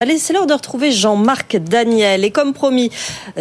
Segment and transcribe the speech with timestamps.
[0.00, 2.24] Allez, c'est l'heure de retrouver Jean-Marc Daniel.
[2.24, 2.92] Et comme promis,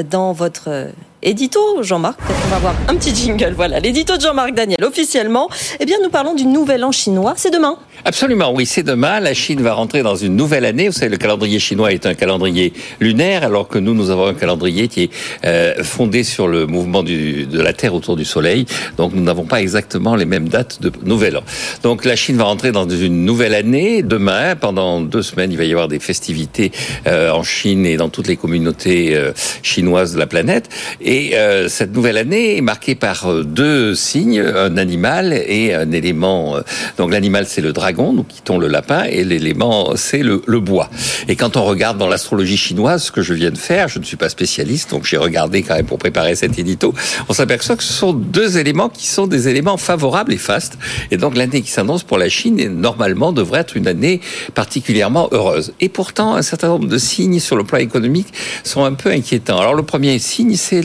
[0.09, 0.89] dans votre
[1.23, 3.53] édito, Jean-Marc, peut-être va avoir un petit jingle.
[3.55, 5.49] Voilà, l'édito de Jean-Marc Daniel, officiellement.
[5.79, 7.33] Eh bien, nous parlons du nouvel an chinois.
[7.35, 7.77] C'est demain.
[8.05, 9.19] Absolument, oui, c'est demain.
[9.19, 10.87] La Chine va rentrer dans une nouvelle année.
[10.87, 14.33] Vous savez, le calendrier chinois est un calendrier lunaire, alors que nous, nous avons un
[14.33, 15.09] calendrier qui est
[15.45, 18.65] euh, fondé sur le mouvement de la Terre autour du Soleil.
[18.97, 21.43] Donc, nous n'avons pas exactement les mêmes dates de nouvel an.
[21.83, 24.03] Donc, la Chine va rentrer dans une nouvelle année.
[24.03, 26.71] Demain, pendant deux semaines, il va y avoir des festivités
[27.07, 29.31] euh, en Chine et dans toutes les communautés euh,
[29.63, 30.69] chinoises de la planète.
[31.07, 36.57] Euh, cette nouvelle année est marquée par euh, deux signes, un animal et un élément.
[36.97, 40.89] Donc, l'animal, c'est le dragon nous quittons le lapin, et l'élément, c'est le, bois.
[41.27, 44.03] Et quand on regarde dans l'astrologie chinoise, ce que je viens de faire, je ne
[44.03, 46.93] suis pas spécialiste, donc j'ai regardé quand même pour préparer cet édito,
[47.29, 50.77] on s'aperçoit que ce sont deux éléments qui sont des éléments favorables et fastes.
[51.11, 54.21] Et donc l'année qui s'annonce pour la Chine, normalement, devrait être une année
[54.53, 55.73] particulièrement heureuse.
[55.79, 58.33] Et pourtant, un certain nombre de signes sur le plan économique
[58.63, 59.59] sont un peu inquiétants.
[59.59, 60.81] Alors le premier signe, c'est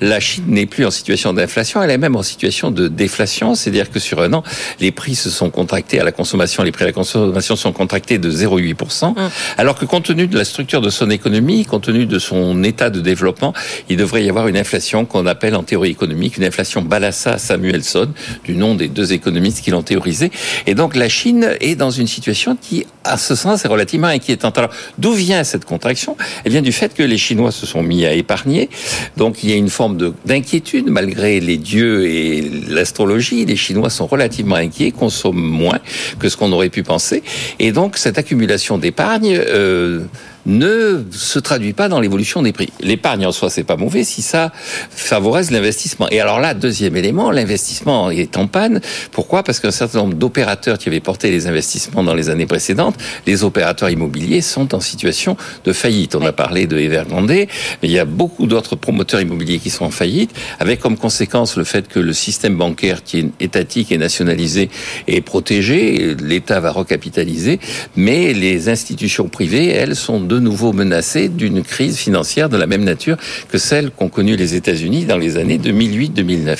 [0.00, 3.90] la Chine n'est plus en situation d'inflation, elle est même en situation de déflation, c'est-à-dire
[3.90, 4.42] que sur un an,
[4.80, 8.18] les prix se sont contractés à la consommation les prix à la consommation sont contractés
[8.18, 9.14] de 0,8%, hum.
[9.56, 12.90] alors que compte tenu de la structure de son économie, compte tenu de son état
[12.90, 13.52] de développement,
[13.88, 18.08] il devrait y avoir une inflation qu'on appelle en théorie économique une inflation Balassa Samuelson,
[18.44, 20.30] du nom des deux économistes qui l'ont théorisé.
[20.66, 24.58] Et donc la Chine est dans une situation qui, à ce sens, est relativement inquiétante.
[24.58, 26.16] Alors d'où vient cette contraction?
[26.44, 28.68] Elle vient du fait que les Chinois se sont mis à épargner,
[29.16, 33.44] donc il y a une forme d'inquiétude malgré les dieux et l'astrologie.
[33.44, 35.78] Les Chinois sont relativement inquiets, consomment moins
[36.18, 37.22] que ce qu'on aurait pu penser.
[37.58, 40.04] Et donc, cette accumulation d'épargne euh,
[40.46, 42.70] ne se traduit pas dans l'évolution des prix.
[42.80, 44.52] L'épargne en soi, c'est pas mauvais si ça
[44.90, 46.08] favorise l'investissement.
[46.10, 48.80] Et alors là, deuxième élément, l'investissement est en panne.
[49.10, 49.42] Pourquoi?
[49.42, 53.44] Parce qu'un certain nombre d'opérateurs qui avaient porté les investissements dans les années précédentes, les
[53.44, 56.14] opérateurs immobiliers sont en situation de faillite.
[56.14, 57.48] On a parlé de Evergrande, mais
[57.82, 61.64] il y a beaucoup d'autres promoteurs immobiliers qui sont en faillite, avec comme conséquence le
[61.64, 64.70] fait que le système bancaire qui est étatique et nationalisé
[65.06, 67.60] est protégé, l'État va recapitaliser,
[67.96, 72.66] mais les institutions privées, elles, sont de de nouveau menacé d'une crise financière de la
[72.66, 73.16] même nature
[73.48, 76.58] que celle qu'ont connue les États-Unis dans les années 2008-2009.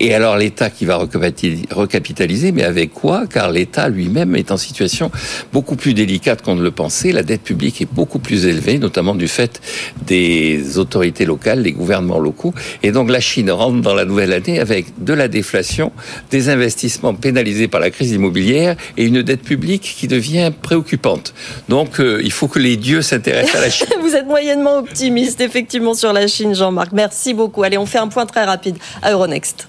[0.00, 3.26] Et alors l'État qui va recapitaliser, mais avec quoi?
[3.26, 5.10] Car l'État lui-même est en situation
[5.52, 7.12] beaucoup plus délicate qu'on ne le pensait.
[7.12, 9.62] La dette publique est beaucoup plus élevée, notamment du fait
[10.06, 12.52] des autorités locales, les gouvernements locaux.
[12.82, 15.90] Et donc la Chine rentre dans la nouvelle année avec de la déflation,
[16.30, 21.32] des investissements pénalisés par la crise immobilière et une dette publique qui devient préoccupante.
[21.70, 23.86] Donc euh, il faut que les dieux s'intéresse à la Chine.
[24.00, 26.92] Vous êtes moyennement optimiste, effectivement, sur la Chine, Jean-Marc.
[26.92, 27.62] Merci beaucoup.
[27.62, 29.68] Allez, on fait un point très rapide à Euronext.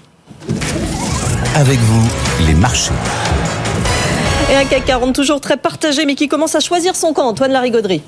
[1.54, 2.08] Avec vous,
[2.46, 2.92] les marchés.
[4.50, 7.52] Et un CAC 40 toujours très partagé, mais qui commence à choisir son camp, Antoine
[7.52, 8.02] Larigauderie.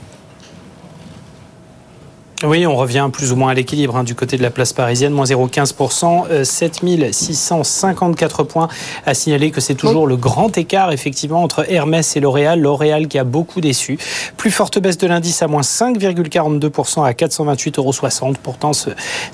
[2.43, 5.13] Oui, on revient plus ou moins à l'équilibre hein, du côté de la place parisienne,
[5.13, 8.69] moins 0,15%, 7654 points.
[9.05, 12.59] À signaler que c'est toujours le grand écart effectivement entre Hermès et L'Oréal.
[12.59, 13.99] L'Oréal qui a beaucoup déçu.
[14.39, 17.93] Plus forte baisse de l'indice à moins 5,42% à 428,60 euros.
[18.43, 18.89] Pourtant, ce,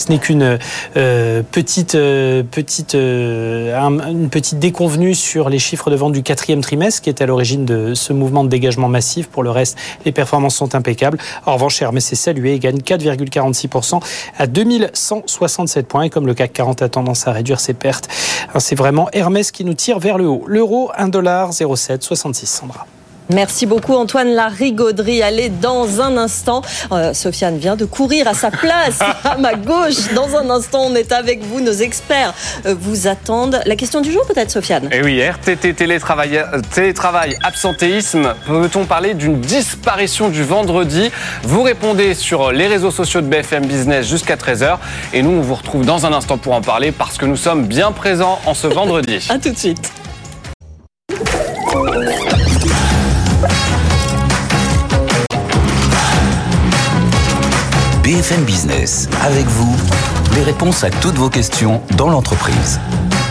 [0.08, 0.58] n'est qu'une
[0.96, 7.02] euh, petite, euh, petite, euh, petite déconvenue sur les chiffres de vente du quatrième trimestre
[7.02, 9.28] qui est à l'origine de ce mouvement de dégagement massif.
[9.28, 11.18] Pour le reste, les performances sont impeccables.
[11.44, 14.00] En revanche, Hermès est salué et gagne 4 4,46%
[14.38, 16.02] à 2167 points.
[16.02, 18.08] Et comme le CAC 40 a tendance à réduire ses pertes,
[18.54, 20.44] hein, c'est vraiment Hermès qui nous tire vers le haut.
[20.46, 22.86] L'euro, 1,0766 Sandra.
[23.32, 25.22] Merci beaucoup Antoine Larigauderie.
[25.22, 30.12] Allez, dans un instant, euh, Sofiane vient de courir à sa place, à ma gauche.
[30.14, 32.34] Dans un instant, on est avec vous, nos experts
[32.66, 33.60] euh, vous attendent.
[33.66, 34.88] La question du jour peut-être, Sofiane?
[34.92, 36.42] Eh oui, RTT, télétravail,
[36.72, 38.34] télétravail absentéisme.
[38.46, 41.10] Peut-on parler d'une disparition du vendredi?
[41.42, 44.78] Vous répondez sur les réseaux sociaux de BFM Business jusqu'à 13h.
[45.12, 47.66] Et nous, on vous retrouve dans un instant pour en parler parce que nous sommes
[47.66, 49.26] bien présents en ce vendredi.
[49.30, 49.90] à tout de suite.
[58.06, 59.76] BFM Business, avec vous,
[60.36, 62.78] les réponses à toutes vos questions dans l'entreprise.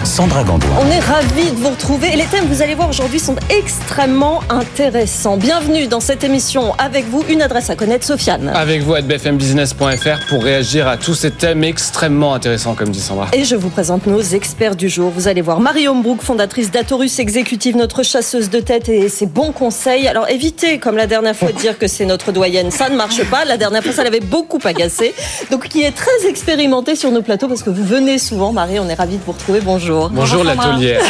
[0.06, 0.70] Sandra Gandoin.
[0.80, 4.42] On est ravis de vous retrouver et les thèmes, vous allez voir aujourd'hui, sont extrêmement
[4.50, 5.36] intéressants.
[5.36, 6.74] Bienvenue dans cette émission.
[6.78, 8.52] Avec vous, une adresse à connaître, Sofiane.
[8.54, 13.30] Avec vous, à bfmbusiness.fr pour réagir à tous ces thèmes extrêmement intéressants, comme dit Sandra.
[13.34, 15.10] Et je vous présente nos experts du jour.
[15.10, 19.52] Vous allez voir Marie Brook, fondatrice d'Atorus Exécutive, notre chasseuse de tête et ses bons
[19.52, 20.08] conseils.
[20.08, 22.70] Alors évitez, comme la dernière fois, de dire que c'est notre doyenne.
[22.70, 23.44] Ça ne marche pas.
[23.44, 25.16] La dernière fois, ça l'avait beaucoup agacé.
[25.50, 28.80] Donc, qui est très expérimentée sur nos plateaux parce que vous venez souvent, Marie.
[28.80, 29.62] On est ravis de vous retrouver.
[29.62, 29.95] Bonjour.
[29.96, 30.10] Bonjour.
[30.10, 30.98] Bonjour l'atelier.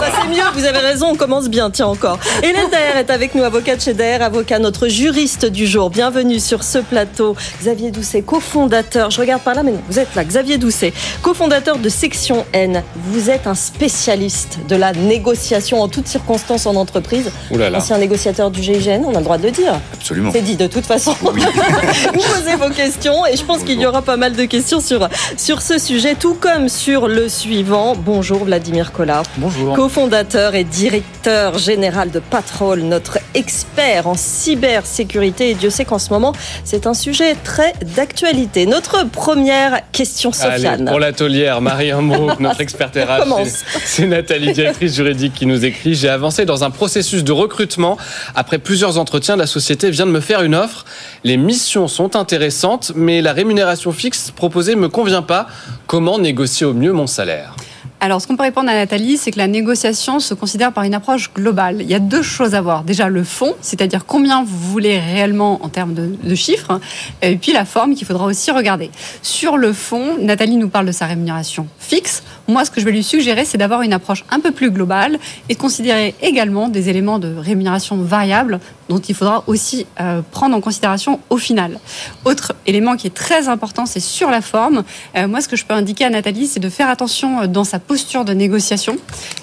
[0.00, 2.18] Bah, c'est mieux, vous avez raison, on commence bien, tiens encore.
[2.42, 5.90] Hélène Daher est avec nous, avocate chez Daher, avocat, notre juriste du jour.
[5.90, 7.36] Bienvenue sur ce plateau.
[7.60, 10.24] Xavier Doucet, cofondateur, je regarde par là, mais non, vous êtes là.
[10.24, 10.92] Xavier Doucet,
[11.22, 12.82] cofondateur de Section N.
[12.96, 17.30] Vous êtes un spécialiste de la négociation en toutes circonstances en entreprise.
[17.50, 17.78] Là là.
[17.78, 19.80] Ancien négociateur du GIGN, on a le droit de le dire.
[19.94, 20.30] Absolument.
[20.32, 21.14] C'est dit de toute façon.
[21.22, 25.08] vous posez vos questions et je pense qu'il y aura pas mal de questions sur,
[25.36, 27.28] sur ce sujet, tout comme sur le
[27.58, 27.96] suivant.
[27.96, 29.24] Bonjour Vladimir Collard.
[29.36, 29.74] Bonjour.
[29.74, 35.50] cofondateur et directeur général de Patrol, notre expert en cybersécurité.
[35.50, 36.32] Et Dieu sait qu'en ce moment,
[36.62, 38.64] c'est un sujet très d'actualité.
[38.66, 40.82] Notre première question, Sofiane.
[40.82, 45.64] Allez, pour l'atelière, Marie Ambrou, notre experte RH, c'est- c'est Nathalie, directrice juridique, qui nous
[45.64, 47.96] écrit J'ai avancé dans un processus de recrutement.
[48.36, 50.84] Après plusieurs entretiens, la société vient de me faire une offre.
[51.24, 55.48] Les missions sont intéressantes, mais la rémunération fixe proposée me convient pas.
[55.88, 57.56] Comment négocier au mieux mon salaire
[58.00, 60.92] Alors, ce qu'on peut répondre à Nathalie, c'est que la négociation se considère par une
[60.92, 61.78] approche globale.
[61.80, 62.84] Il y a deux choses à voir.
[62.84, 66.78] Déjà, le fond, c'est-à-dire combien vous voulez réellement en termes de, chiffres,
[67.22, 68.90] et puis la forme qu'il faudra aussi regarder.
[69.22, 72.22] Sur le fond, Nathalie nous parle de sa rémunération fixe.
[72.48, 75.18] Moi, ce que je vais lui suggérer, c'est d'avoir une approche un peu plus globale
[75.48, 80.56] et de considérer également des éléments de rémunération variable dont il faudra aussi euh, prendre
[80.56, 81.78] en considération au final.
[82.24, 84.82] Autre élément qui est très important, c'est sur la forme.
[85.16, 87.64] Euh, moi, ce que je peux indiquer à Nathalie, c'est de faire attention euh, dans
[87.64, 88.96] sa posture de négociation.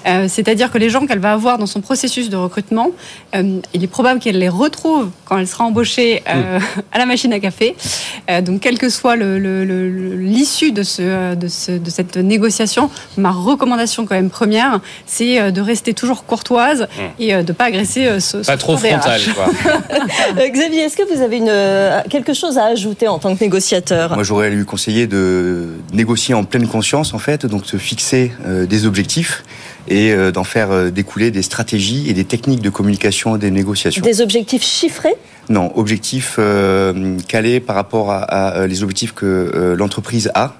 [0.06, 2.90] Euh, C'est-à-dire que les gens qu'elle va avoir dans son processus de recrutement,
[3.34, 6.58] euh, il est probable qu'elle les retrouve quand elle sera embauchée euh,
[6.92, 7.76] à la machine à café.
[8.30, 11.90] Euh, donc, quelle que soit le- le- le- le- l'issue de, ce, de, ce- de
[11.90, 16.88] cette négociation, ma recommandation quand même première, c'est de rester toujours courtoise
[17.18, 19.20] et euh, de ne pas agresser ce, Pas trop frontal,
[20.50, 24.14] Xavier, est-ce que vous avez une, euh, quelque chose à ajouter en tant que négociateur?
[24.14, 28.66] Moi, j'aurais lui conseillé de négocier en pleine conscience, en fait, donc se fixer euh,
[28.66, 29.44] des objectifs
[29.88, 33.50] et euh, d'en faire euh, découler des stratégies et des techniques de communication et des
[33.50, 34.02] négociations.
[34.02, 35.14] Des objectifs chiffrés?
[35.48, 40.56] Non, objectifs euh, calés par rapport à, à, les objectifs que euh, l'entreprise a.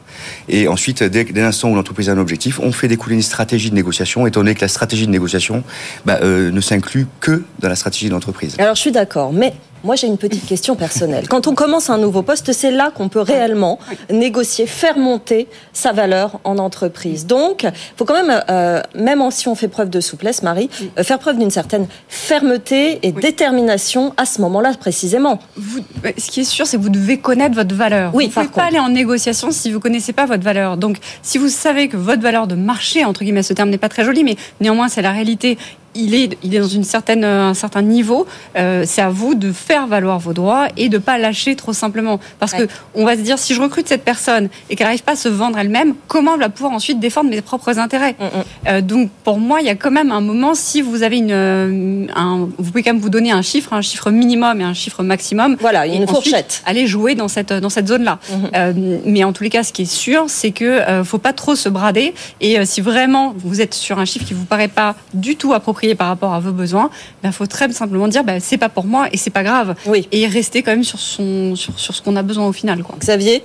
[0.48, 3.70] Et ensuite, dès, dès l'instant où l'entreprise a un objectif, on fait découler une stratégie
[3.70, 5.64] de négociation, étant donné que la stratégie de négociation
[6.04, 8.54] bah, euh, ne s'inclut que dans la stratégie de l'entreprise.
[8.58, 9.54] Alors je suis d'accord, mais
[9.86, 11.28] moi j'ai une petite question personnelle.
[11.28, 13.78] Quand on commence un nouveau poste, c'est là qu'on peut réellement
[14.10, 17.24] négocier, faire monter sa valeur en entreprise.
[17.26, 20.68] Donc, il faut quand même, euh, même si on fait preuve de souplesse, Marie,
[20.98, 23.22] euh, faire preuve d'une certaine fermeté et Oui.
[23.22, 25.38] détermination à ce moment-là précisément.
[25.56, 28.12] Vous- ouais, ce qui est sûr, c'est que vous devez connaître votre valeur.
[28.14, 30.76] Oui, vous ne pouvez pas aller en négociation si vous connaissez pas votre valeur.
[30.76, 33.88] Donc, si vous savez que votre valeur de marché, entre guillemets, ce terme n'est pas
[33.88, 35.56] très joli, mais néanmoins, c'est la réalité.
[35.96, 38.26] Il est, il est dans une certaine, euh, un certain niveau.
[38.56, 42.20] Euh, c'est à vous de faire valoir vos droits et de pas lâcher trop simplement.
[42.38, 42.66] Parce Ouais.
[42.66, 45.16] que on va se dire, si je recrute cette personne et qu'elle n'arrive pas à
[45.16, 48.28] se vendre elle-même, comment elle va pouvoir ensuite défendre mes propres intérêts Mm, mm.
[48.68, 52.08] euh, donc pour moi, il y a quand même un moment, si vous avez une,
[52.14, 55.02] un, vous pouvez quand même vous donner un chiffre, un chiffre minimum et un chiffre
[55.02, 55.56] maximum.
[55.60, 56.62] Voilà, Et une ensuite, fourchette.
[56.66, 58.18] Aller jouer dans cette dans cette zone-là.
[58.54, 58.72] Euh,
[59.04, 61.68] mais en tous les cas, ce qui est sûr, c'est que faut pas trop se
[61.68, 62.14] brader.
[62.40, 65.85] Et si vraiment vous êtes sur un chiffre qui vous paraît pas du tout approprié
[65.94, 66.90] par rapport à vos besoins,
[67.24, 69.74] il faut très simplement dire, bah, c'est pas pour moi et c'est pas grave.
[69.86, 70.08] Oui.
[70.12, 72.96] Et rester quand même sur son sur, sur ce qu'on a besoin au final, quoi.
[72.98, 73.44] Xavier,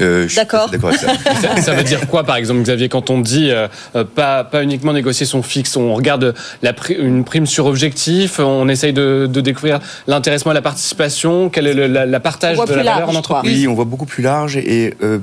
[0.00, 0.70] Euh, D'accord.
[0.92, 1.08] Ça.
[1.42, 3.68] ça, ça veut dire quoi, par exemple, Xavier, quand on dit euh,
[4.14, 8.68] pas, pas uniquement négocier son fixe, on regarde la pri- une prime sur objectif, on
[8.68, 12.60] essaye de, de découvrir l'intéressement et la participation, quel est le la, la partage de
[12.60, 13.58] la plus valeur large, en entreprise?
[13.58, 15.18] Oui, on voit beaucoup plus large et euh,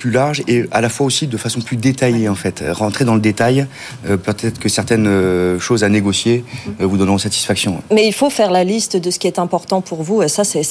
[0.00, 2.64] plus large et à la fois aussi de façon plus détaillée en fait.
[2.72, 3.66] Rentrer dans le détail,
[4.08, 6.42] euh, peut-être que certaines euh, choses à négocier
[6.80, 7.82] euh, vous donneront satisfaction.
[7.92, 10.22] mais il faut faire la liste de ce qui est important pour vous.
[10.22, 10.62] Et ça, c'est-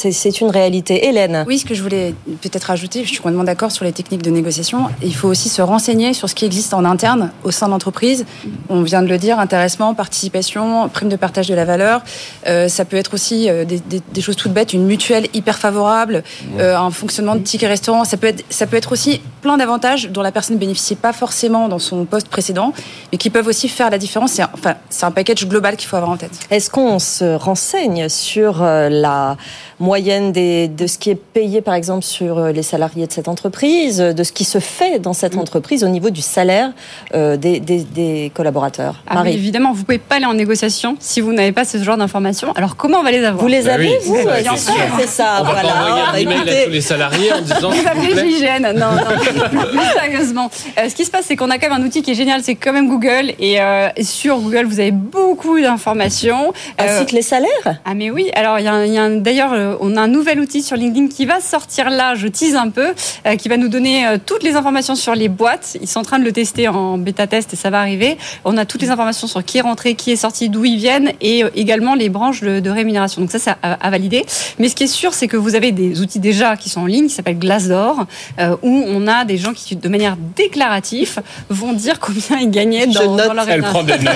[0.41, 1.05] une réalité.
[1.07, 1.43] Hélène.
[1.47, 4.29] Oui, ce que je voulais peut-être rajouter, je suis complètement d'accord sur les techniques de
[4.31, 4.79] négociation.
[5.03, 8.25] Il faut aussi se renseigner sur ce qui existe en interne au sein de l'entreprise.
[8.69, 12.01] On vient de le dire, intéressement, participation, prime de partage de la valeur.
[12.47, 15.57] Euh, ça peut être aussi euh, des, des- des choses toutes bêtes, une mutuelle hyper
[15.59, 16.23] favorable,
[16.59, 18.03] euh, un fonctionnement de ticket restaurant.
[18.05, 21.13] Ça peut être, ça peut être aussi plein d'avantages dont la personne ne bénéficiait pas
[21.13, 22.73] forcément dans son poste précédent,
[23.11, 24.31] mais qui peuvent aussi faire la différence.
[24.33, 26.31] C'est un- enfin, c'est un package global qu'il faut avoir en tête.
[26.51, 29.37] Est-ce qu'on se renseigne sur euh, la
[29.79, 33.27] moyenne des, de ce qui est payé, par exemple, sur euh, les salariés de cette
[33.29, 36.71] entreprise, de ce qui se fait dans cette entreprise au niveau du salaire
[37.15, 38.95] euh, des, des- des collaborateurs?
[39.07, 41.95] Ah oui, évidemment, vous pouvez pas aller en négociation si vous n'avez pas ce genre
[41.97, 42.51] d'informations.
[42.55, 43.41] Alors comment on va les avoir?
[43.41, 44.23] Vous les Bah avez, oui, vous?
[44.25, 45.37] Bah, c'est c'est ça.
[45.39, 47.69] On va pas envoyer Bah, un email à tous les salariés en disant.
[47.79, 49.08] Vous appelez Non, non.
[49.09, 52.11] Plus sérieusement, euh, ce qui se passe, c'est qu'on a quand même un outil qui
[52.11, 53.33] est génial, c'est quand même Google.
[53.39, 56.53] Et euh, sur Google, vous avez beaucoup d'informations.
[56.77, 59.75] Ainsi que les salaires Ah mais oui, alors il y a, y a d'ailleurs, euh,
[59.81, 62.93] on a un nouvel outil sur LinkedIn qui va sortir là, je tease un peu,
[63.25, 65.77] euh, qui va nous donner euh, toutes les informations sur les boîtes.
[65.81, 68.17] Ils sont en train de le tester en bêta test et ça va arriver.
[68.45, 71.13] On a toutes les informations sur qui est rentré, qui est sorti, d'où ils viennent
[71.21, 73.21] et euh, également les branches de, de rémunération.
[73.21, 74.25] Donc ça, c'est à, à valider.
[74.59, 76.85] Mais ce qui est sûr, c'est que vous avez des outils déjà qui sont en
[76.85, 78.05] ligne, qui s'appellent Glassdoor,
[78.39, 82.85] euh, où on a des gens qui, de manière déclarative, vont dire combien ils gagnaient
[82.89, 83.27] Je dans, note.
[83.27, 83.99] dans leur Elle prend des notes.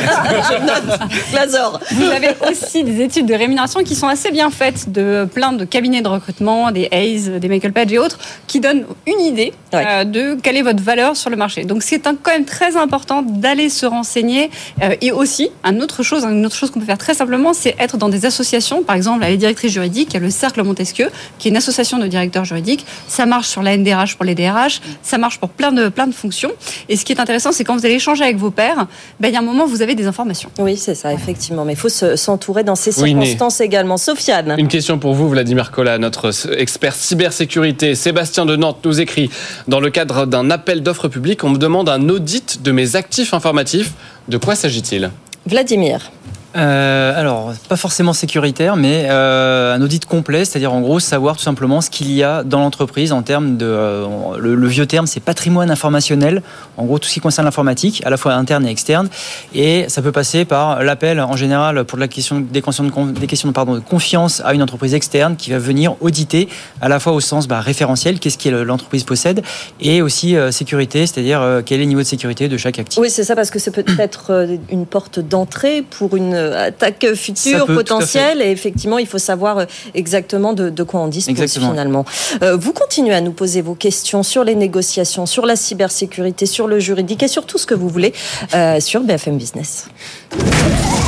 [0.51, 1.81] Je note.
[1.91, 5.65] Vous avez aussi des études de rémunération qui sont assez bien faites de plein de
[5.65, 9.83] cabinets de recrutement, des Hayes, des Michael Page et autres, qui donnent une idée Ouais.
[9.87, 11.63] euh, de quelle est votre valeur sur le marché.
[11.65, 14.51] Donc c'est un- quand même très important d'aller se renseigner.
[14.83, 17.75] Euh, et aussi, une autre chose, une autre chose qu'on peut faire très simplement, c'est
[17.79, 18.83] être dans des associations.
[18.83, 21.09] Par exemple, la directrice juridique, il y a le Cercle Montesquieu,
[21.39, 22.85] qui est une association de directeurs juridiques.
[23.07, 26.13] Ça marche sur la NDRH pour les DRH, ça marche pour plein de, plein de
[26.13, 26.51] fonctions.
[26.89, 28.87] Et ce qui est intéressant, c'est quand vous allez échanger avec vos pairs,
[29.19, 30.49] ben, il y a un moment, vous avez des informations.
[30.59, 31.65] Oui, c'est ça, effectivement.
[31.65, 33.97] Mais il faut se- s'entourer dans ces Oui, circonstances également.
[33.97, 34.55] Sofiane.
[34.57, 37.95] Une question pour vous, Vladimir Collat, notre expert cybersécurité.
[37.95, 39.29] Sébastien de Nantes nous écrit
[39.67, 43.33] Dans le cadre d'un appel d'offres public, on me demande un audit de mes actifs
[43.33, 43.91] informatifs.
[44.27, 45.11] De quoi s'agit-il?
[45.45, 46.11] Vladimir.
[46.55, 51.43] Euh, alors, pas forcément sécuritaire, mais euh, un audit complet, c'est-à-dire en gros savoir tout
[51.43, 53.65] simplement ce qu'il y a dans l'entreprise en termes de.
[53.65, 54.05] euh,
[54.37, 56.41] le, le vieux terme, c'est patrimoine informationnel.
[56.77, 59.09] En gros, tout ce qui concerne l'informatique, à la fois interne et externe.
[59.53, 63.11] Et ça peut passer par l'appel en général pour de la question, des questions, de,
[63.11, 66.49] des questions de, pardon, de confiance à une entreprise externe qui va venir auditer
[66.81, 69.41] à la fois au sens bah, référentiel, qu'est-ce que l'entreprise possède,
[69.81, 72.99] et aussi euh, sécurité, c'est-à-dire euh, quel est le niveau de sécurité de chaque actif.
[72.99, 77.15] Oui, c'est ça, parce que c'est peut-être euh, une porte d'entrée pour une attaque Ça
[77.15, 78.41] future, peut, potentielle.
[78.41, 81.71] Et effectivement, il faut savoir euh, exactement de, de quoi on dispose Exactement.
[81.71, 82.05] finalement.
[82.41, 86.67] Euh, vous continuez à nous poser vos questions sur les négociations, sur la cybersécurité, sur
[86.67, 88.13] le juridique et sur tout ce que vous voulez
[88.53, 89.87] euh, sur BFM Business.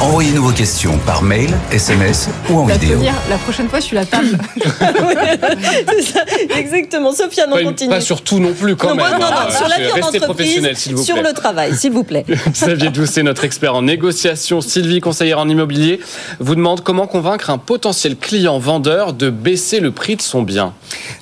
[0.02, 3.00] Envoyez-nous vos questions par mail, SMS ou en vidéo.
[3.30, 4.38] la prochaine fois, je suis la table.
[5.90, 6.26] C'est ça,
[6.58, 7.12] exactement.
[7.14, 7.90] Sofiane, on pas, continue.
[7.90, 9.14] pas sur tout non plus, quand non, même.
[9.14, 9.52] non, non, hein.
[9.56, 11.24] sur la vie en Restez entreprise, professionnel, s'il vous sur plaît.
[11.30, 12.26] le travail, s'il vous plaît.
[12.52, 16.00] Xavier Doucet, notre expert en négociation, Sylvie, conseillère en immobilier,
[16.40, 20.74] vous demande comment convaincre un potentiel client vendeur de baisser le prix de son bien.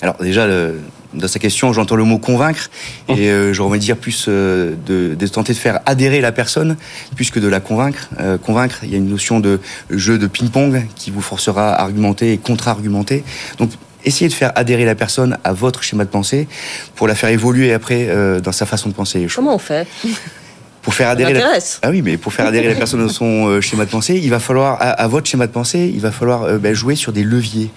[0.02, 0.78] Alors déjà, le-
[1.14, 2.68] dans sa question, j'entends le mot convaincre,
[3.08, 6.32] et euh, j'aurais envie de dire plus euh, de, de tenter de faire adhérer la
[6.32, 6.76] personne,
[7.16, 8.08] plus que de la convaincre.
[8.20, 9.58] Euh, convaincre, il y a une notion de
[9.90, 13.24] jeu de ping-pong qui vous forcera à argumenter et contre-argumenter.
[13.58, 13.70] Donc
[14.04, 16.46] essayez de faire adhérer la personne à votre schéma de pensée
[16.96, 19.26] pour la faire évoluer après euh, dans sa façon de penser.
[19.34, 19.86] Comment on fait?
[20.84, 21.58] Pour faire adhérer la...
[21.82, 24.28] Ah oui, mais pour faire adhérer la personne dans son euh, schéma de pensée, il
[24.28, 27.10] va falloir, à, à votre schéma de pensée, il va falloir euh, ben, jouer sur
[27.10, 27.70] des leviers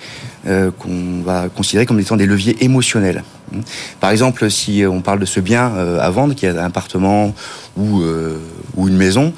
[0.45, 3.23] euh, qu'on va considérer comme étant des leviers émotionnels.
[3.53, 3.61] Hmm.
[4.01, 7.33] Par exemple, si on parle de ce bien euh, à vendre, qui est un appartement
[7.77, 8.39] ou, euh,
[8.75, 9.31] ou une maison,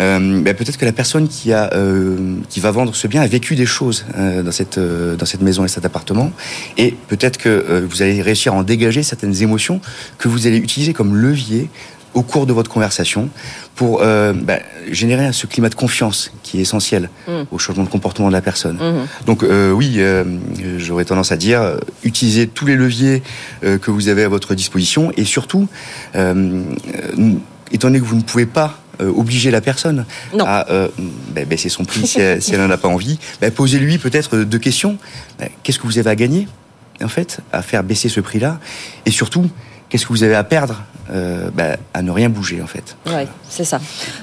[0.00, 3.26] euh, ben, peut-être que la personne qui, a, euh, qui va vendre ce bien a
[3.26, 6.30] vécu des choses euh, dans, cette, euh, dans cette maison et cet appartement,
[6.76, 9.80] et peut-être que euh, vous allez réussir à en dégager certaines émotions
[10.18, 11.68] que vous allez utiliser comme levier
[12.18, 13.28] au cours de votre conversation
[13.76, 14.58] pour euh, bah,
[14.90, 17.42] générer ce climat de confiance qui est essentiel Mm.
[17.52, 18.76] au changement de comportement de la personne.
[18.76, 19.06] Mhm.
[19.26, 20.24] Donc euh, oui, euh,
[20.78, 23.22] j'aurais tendance à dire, utilisez tous les leviers
[23.62, 25.68] que vous avez à votre disposition et surtout,
[26.14, 30.44] étant donné que vous ne pouvez pas obliger la personne Non.
[30.46, 30.88] à euh,
[31.34, 34.38] bah, baisser son prix si elle, si elle n'en a pas envie, bah, posez-lui peut-être
[34.38, 34.98] deux questions.
[35.62, 36.48] Qu'est-ce que vous avez à gagner
[37.00, 38.58] en fait à faire baisser ce prix-là
[39.06, 39.48] Et surtout,
[39.88, 43.26] qu'est-ce que vous avez à perdre euh, bah, à ne rien bouger en fait Oui,
[43.48, 43.80] c'est ça.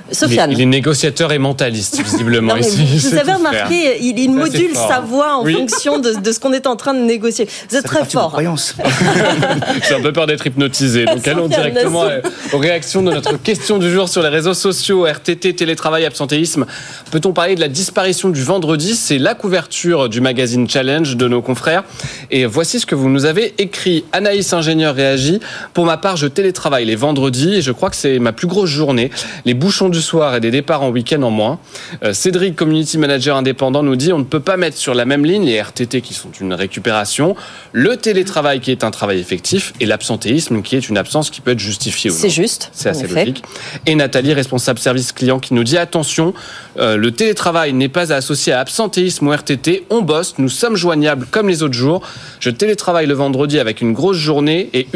[0.08, 0.52] Il est, Sofiane.
[0.52, 2.56] il est négociateur et mentaliste, visiblement.
[2.56, 5.54] Non, vous, avez remarqué, il, module sa voix en Oui.
[5.54, 7.48] fonction de, de ce qu'on est en train de négocier.
[7.70, 8.40] Vous êtes Ça très fort.
[9.88, 11.06] J'ai un peu peur d'être hypnotisé.
[11.06, 12.22] Donc allons directement euh,
[12.54, 16.68] aux réactions de notre question du jour sur les réseaux sociaux, RTT, télétravail, absentéisme.
[17.10, 18.96] Peut-on parler de la disparition du vendredi?
[18.96, 21.84] C'est la couverture du magazine Challenge de nos confrères.
[22.30, 24.06] Et voici ce que vous nous avez écrit.
[24.12, 25.40] Anaïs, ingénieur, réagit.
[25.74, 28.70] Pour ma part, je télétravaille les vendredis et je crois que c'est ma plus grosse
[28.70, 29.12] journée.
[29.46, 31.60] Les bouchons du soir et des départs en week-end en moins.
[32.04, 35.26] Euh, Cédric, community manager indépendant, nous dit on ne peut pas mettre sur la même
[35.26, 37.36] ligne les RTT qui sont une récupération,
[37.72, 41.52] le télétravail qui est un travail effectif et l'absentéisme qui est une absence qui peut
[41.52, 42.20] être justifiée ou non.
[42.20, 42.70] C'est juste.
[42.74, 43.22] C'est assez effet.
[43.22, 43.44] logique.
[43.86, 46.34] Et Nathalie, responsable service client, qui nous dit attention,
[46.78, 49.86] euh, le télétravail n'est pas associé à absentéisme ou RTT.
[49.90, 52.02] On bosse, nous sommes joignables comme les autres jours.
[52.40, 54.88] Je télétravaille le vendredi avec une grosse journée et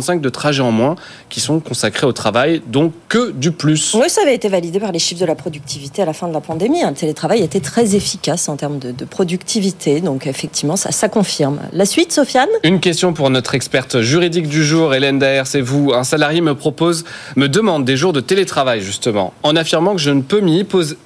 [0.00, 0.96] 1h45 de trajet en moins.
[1.28, 3.94] qui sont consacrés au travail, donc que du plus.
[3.94, 6.32] Oui, ça avait été validé par les chiffres de la productivité à la fin de
[6.32, 6.82] la pandémie.
[6.82, 11.60] Le télétravail était très efficace en termes de, de productivité, donc effectivement, ça, ça confirme.
[11.72, 12.48] La suite, Sofiane?
[12.64, 15.92] Une question pour notre experte juridique du jour, Hélène Daher, c'est vous.
[15.92, 17.04] Un salarié me propose,
[17.36, 20.96] me demande des jours de télétravail, justement, en affirmant que je ne peux m'y poser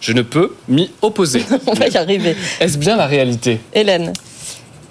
[0.00, 1.44] je ne peux m'y opposer.
[1.66, 2.36] On va y arriver.
[2.60, 3.60] Est-ce bien la réalité?
[3.72, 4.12] Hélène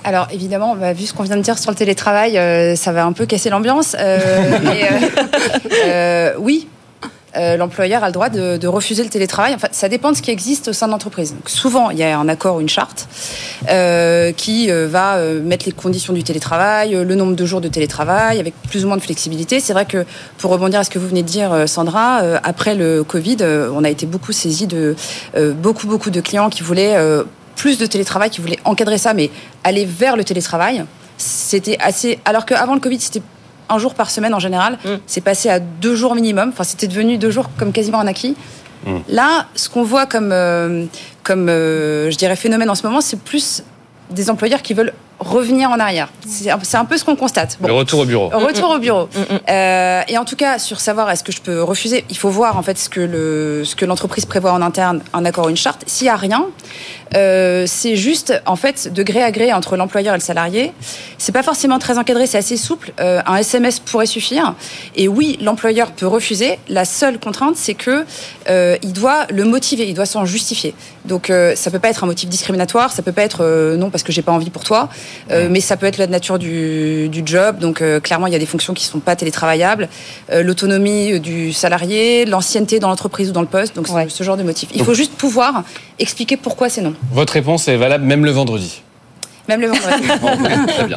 [0.08, 3.04] alors évidemment, bah, vu ce qu'on vient de dire sur le télétravail, euh, ça va
[3.04, 3.94] un peu casser l'ambiance.
[4.00, 4.88] Euh, mais,
[5.86, 6.70] euh, oui,
[7.36, 9.54] euh, l'employeur a le droit de, de, refuser le télétravail.
[9.54, 11.36] Enfin, ça dépend de ce qui existe au sein de l'entreprise.
[11.46, 13.10] Souvent, il y a un accord ou une charte
[13.70, 18.40] euh, qui euh, va mettre les conditions du télétravail, le nombre de jours de télétravail,
[18.40, 19.60] avec plus ou moins de flexibilité.
[19.60, 20.06] C'est vrai que,
[20.38, 23.38] pour rebondir à ce que vous venez de dire, Sandra, après le Covid,
[23.74, 24.96] on a été beaucoup saisi de
[25.36, 26.96] beaucoup, beaucoup de clients qui voulaient
[27.58, 29.30] plus de télétravail, qui voulaient encadrer ça, mais
[29.66, 30.86] aller vers le télétravail.
[31.18, 32.20] C'était assez.
[32.24, 33.22] Alors qu'avant le Covid, c'était
[33.70, 34.78] un jour par semaine en général.
[34.86, 34.90] Mm.
[35.06, 36.50] C'est passé à deux jours minimum.
[36.50, 38.36] Enfin, c'était devenu deux jours comme quasiment un acquis.
[38.86, 38.98] Mm.
[39.10, 40.86] Là, ce qu'on voit comme, euh,
[41.24, 43.64] comme euh, je dirais, phénomène en ce moment, c'est plus
[44.12, 46.10] des employeurs qui veulent revenir en arrière.
[46.26, 47.58] C'est un, peu ce qu'on constate.
[47.60, 47.68] Bon.
[47.68, 48.30] Le retour au bureau.
[48.30, 49.10] Retour au bureau.
[49.18, 49.40] Mm, mm.
[49.50, 52.58] Euh, et en tout cas, sur savoir est-ce que je peux refuser, il faut voir
[52.58, 55.58] en fait ce que le ce que l'entreprise prévoit en interne, un accord ou une
[55.58, 55.84] charte.
[55.88, 56.46] S'il y a rien,
[57.16, 60.74] euh, c'est juste en fait de gré à gré entre l'employeur et le salarié.
[61.18, 62.92] C'est pas forcément très encadré, c'est assez souple.
[63.00, 64.54] Euh, un SMS pourrait suffire.
[64.96, 66.60] Et oui, l'employeur peut refuser.
[66.68, 68.06] La seule contrainte, c'est que
[68.50, 70.74] euh, il doit le motiver, il doit s'en justifier.
[71.06, 73.90] Donc euh, ça peut pas être un motif discriminatoire, ça peut pas être euh, non
[73.90, 74.90] parce que j'ai pas envie pour toi.
[75.32, 77.60] Euh, mais ça peut être la nature du, du job.
[77.60, 79.90] Donc euh, clairement, il y a des fonctions qui ne sont pas télétravaillables.
[80.32, 83.76] Euh, L'autonomie du salarié, l'ancienneté dans l'entreprise ou dans le poste.
[83.76, 84.08] Donc ouais.
[84.10, 84.70] ce genre de motif.
[84.74, 85.64] Il faut juste pouvoir
[86.00, 86.94] expliquer pourquoi c'est non.
[87.12, 88.82] Votre réponse est valable même le vendredi
[89.48, 90.04] même le vendredi.
[90.80, 90.94] Il n'y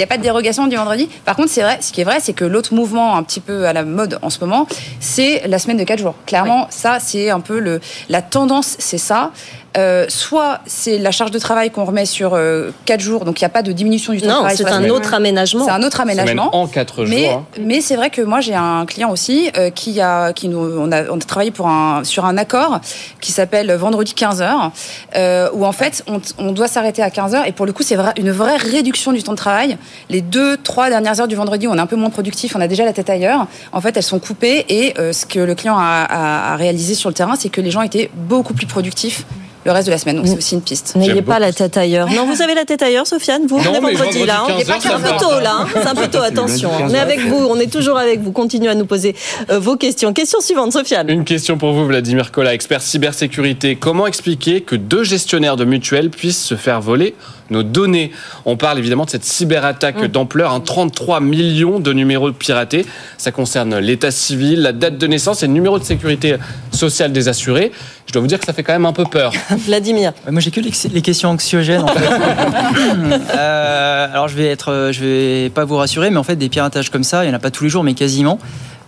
[0.00, 1.08] a, a, pas de dérogation du vendredi.
[1.24, 3.66] Par contre, c'est vrai, ce qui est vrai, c'est que l'autre mouvement un petit peu
[3.66, 4.66] à la mode en ce moment,
[5.00, 6.14] c'est la semaine de 4 jours.
[6.26, 6.66] Clairement, oui.
[6.70, 9.32] ça, c'est un peu le, la tendance, c'est ça.
[9.76, 13.44] Euh, soit c'est la charge de travail qu'on remet sur euh, 4 jours, donc il
[13.44, 14.56] n'y a pas de diminution du temps non, de travail.
[14.56, 15.64] c'est un autre aménagement.
[15.64, 16.54] C'est un autre aménagement.
[16.56, 17.32] en 4 mais, jours.
[17.34, 17.60] Hein.
[17.60, 20.90] Mais c'est vrai que moi j'ai un client aussi euh, qui a, qui nous, on
[20.90, 22.80] a, on a travaillé pour un, sur un accord
[23.20, 24.72] qui s'appelle vendredi 15 heures,
[25.14, 27.84] euh, où en fait on, on doit s'arrêter à 15 heures et pour le coup
[27.84, 29.78] c'est une vraie réduction du temps de travail.
[30.08, 32.66] Les deux, trois dernières heures du vendredi, on est un peu moins productif, on a
[32.66, 33.46] déjà la tête ailleurs.
[33.72, 36.94] En fait, elles sont coupées et euh, ce que le client a, a, a réalisé
[36.94, 39.24] sur le terrain, c'est que les gens étaient beaucoup plus productifs
[39.64, 40.16] le reste de la semaine.
[40.16, 40.96] Donc c'est aussi une piste.
[40.96, 42.10] N'ayez pas la tête ailleurs.
[42.10, 43.46] Non, vous avez la tête ailleurs, Sofiane.
[43.46, 44.44] Vous venez vendredi, là.
[44.48, 44.54] Hein.
[44.80, 45.66] C'est un peu tôt là.
[45.72, 46.18] C'est un peu tôt.
[46.18, 46.70] Attention.
[46.82, 47.46] On est avec vous.
[47.50, 48.32] On est toujours avec vous.
[48.32, 49.14] Continuez à nous poser
[49.50, 50.12] euh, vos questions.
[50.12, 51.10] Question suivante, Sofiane.
[51.10, 53.76] Une question pour vous, Vladimir Kola, expert cybersécurité.
[53.76, 57.14] Comment expliquer que deux gestionnaires de mutuelles puissent se faire voler
[57.50, 58.12] nos données?
[58.44, 60.08] On parle évidemment de cette cyberattaque mmh.
[60.08, 62.86] d'ampleur, hein, 33 millions de numéros piratés.
[63.18, 66.36] Ça concerne l'état civil, la date de naissance et le numéro de sécurité
[66.72, 67.72] sociale des assurés.
[68.06, 69.32] Je dois vous dire que ça fait quand même un peu peur.
[69.66, 70.12] Vladimir.
[70.30, 71.82] Moi, j'ai que les questions anxiogènes.
[71.82, 72.08] En fait.
[73.36, 76.90] euh, alors, je vais être, je vais pas vous rassurer, mais en fait, des piratages
[76.90, 78.38] comme ça, il y en a pas tous les jours, mais quasiment.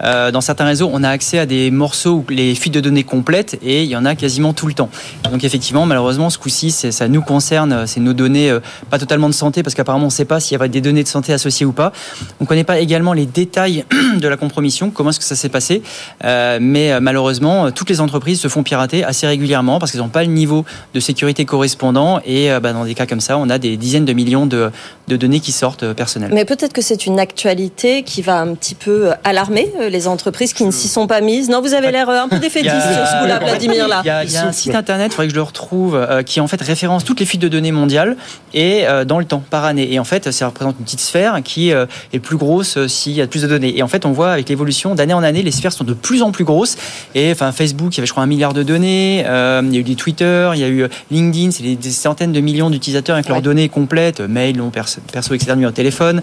[0.04, 3.04] Euh, dans certains réseaux, on a accès à des morceaux ou les fuites de données
[3.04, 4.90] complètes et il y en a quasiment tout le temps.
[5.30, 8.60] Donc effectivement, malheureusement, ce coup-ci, ça nous concerne, c'est nos données, euh,
[8.90, 11.02] pas totalement de santé, parce qu'apparemment on ne sait pas s'il y avait des données
[11.02, 11.92] de santé associées ou pas.
[12.40, 13.84] On ne connaît pas également les détails
[14.16, 15.82] de la compromission, comment est-ce que ça s'est passé.
[16.24, 20.24] Euh, mais malheureusement, toutes les entreprises se font pirater assez régulièrement parce qu'elles n'ont pas
[20.24, 23.76] le niveau de sécurité correspondant et bah, dans des cas comme ça, on a des
[23.76, 24.70] dizaines de millions de,
[25.08, 26.30] de données qui sortent personnelles.
[26.34, 30.64] Mais peut-être que c'est une actualité qui va un petit peu alarmer les entreprises qui
[30.64, 31.48] ne s'y sont pas mises.
[31.48, 33.88] Non, vous avez l'air un peu défaitiste sur ce coup-là, Vladimir.
[33.88, 34.00] Là.
[34.04, 35.94] Il y a, il y a un site internet, il faudrait que je le retrouve,
[35.94, 38.16] euh, qui en fait référence toutes les fuites de données mondiales
[38.54, 39.92] et euh, dans le temps, par année.
[39.92, 43.22] Et en fait, ça représente une petite sphère qui euh, est plus grosse s'il y
[43.22, 43.76] a plus de données.
[43.76, 46.22] Et en fait, on voit avec l'évolution d'année en année, les sphères sont de plus
[46.22, 46.76] en plus grosses.
[47.14, 49.24] Et enfin, Facebook, il y avait je crois un milliard de données.
[49.26, 51.90] Euh, il y a eu des Twitter, il y a eu LinkedIn, c'est des, des,
[51.90, 53.32] centaines de millions d'utilisateurs avec ouais.
[53.32, 56.22] leurs données complètes, mail, nom, perso, perso etc., numéro de téléphone.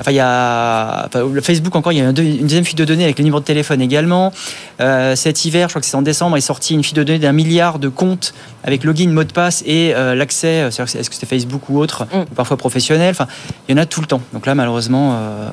[0.00, 3.04] Enfin, il y a enfin, Facebook encore, il y a une deuxième fuite de données
[3.08, 4.32] avec le numéro de téléphone également.
[4.80, 7.18] Euh, cet hiver, je crois que c'est en décembre, est sorti une fuite de données
[7.18, 11.26] d'un milliard de comptes avec login, mot de passe et euh, l'accès, est-ce que c'était
[11.26, 12.20] Facebook ou autre, mm.
[12.20, 13.10] ou parfois professionnel.
[13.10, 13.26] Enfin,
[13.68, 14.20] il y en a tout le temps.
[14.32, 15.14] Donc là, malheureusement.
[15.14, 15.48] Euh...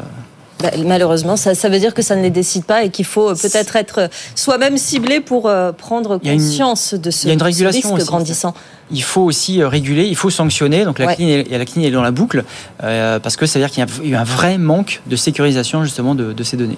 [0.62, 3.34] Bah, malheureusement, ça, ça, veut dire que ça ne les décide pas et qu'il faut
[3.36, 8.08] peut-être être soi-même ciblé pour euh, prendre conscience une, de ce, une régulation risque aussi,
[8.08, 8.54] grandissant.
[8.92, 10.86] Il faut aussi euh, réguler, il faut sanctionner.
[10.86, 11.16] Donc la Ouais.
[11.16, 12.44] CNIL, et la CNIL est dans la boucle
[12.84, 15.84] euh, parce que ça veut dire qu'il y a eu un vrai manque de sécurisation
[15.84, 16.78] justement de, de ces données.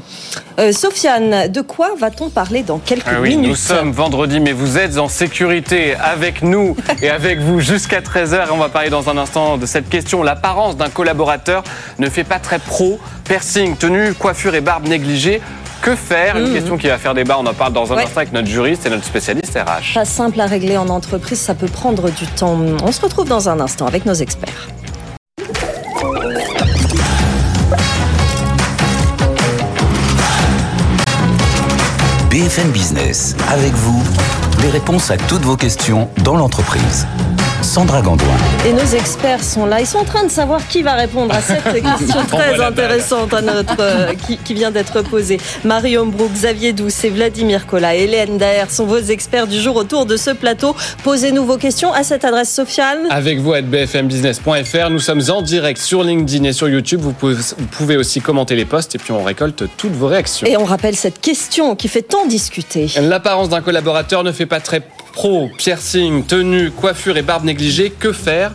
[0.59, 4.53] Euh, Sofiane, de quoi va-t-on parler dans quelques Ah oui, minutes nous sommes vendredi, mais
[4.53, 8.47] vous êtes en sécurité avec nous et avec vous jusqu'à 13h.
[8.47, 10.23] Et on va parler dans un instant de cette question.
[10.23, 11.63] L'apparence d'un collaborateur
[11.99, 12.99] ne fait pas très pro.
[13.25, 15.41] Piercing, tenue, coiffure et barbe négligée.
[15.87, 16.35] Que faire?
[16.35, 17.37] Une question qui va faire débat.
[17.39, 18.03] On en parle dans un Ouais.
[18.03, 19.93] instant avec notre juriste et notre spécialiste RH.
[19.93, 22.57] Pas simple à régler en entreprise, ça peut prendre du temps.
[22.83, 24.67] On se retrouve dans un instant avec nos experts.
[32.29, 34.03] BFM Business, avec vous,
[34.61, 37.07] les réponses à toutes vos questions dans l'entreprise.
[37.61, 38.27] Sandra Gandoin.
[38.65, 39.79] Et nos experts sont là.
[39.79, 43.41] Ils sont en train de savoir qui va répondre à cette question très intéressante à
[43.41, 45.39] notre, euh, qui, qui vient d'être posée.
[45.63, 50.05] Marie Hombrook, Xavier Douce et Vladimir Collat, Hélène Daher sont vos experts du jour autour
[50.05, 50.75] de ce plateau.
[51.03, 53.07] Posez-nous vos questions à cette adresse, Sofiane.
[53.09, 57.01] Avec vous à bfmbusiness.fr, nous sommes en direct sur LinkedIn et sur YouTube.
[57.01, 60.47] Vous pouvez, vous pouvez aussi commenter les posts et puis on récolte toutes vos réactions.
[60.47, 62.89] Et on rappelle cette question qui fait tant discuter.
[63.01, 64.81] L'apparence d'un collaborateur ne fait pas très
[65.17, 65.49] pro.
[65.57, 68.53] Piercing, tenue, coiffure et barbe négligée, que faire?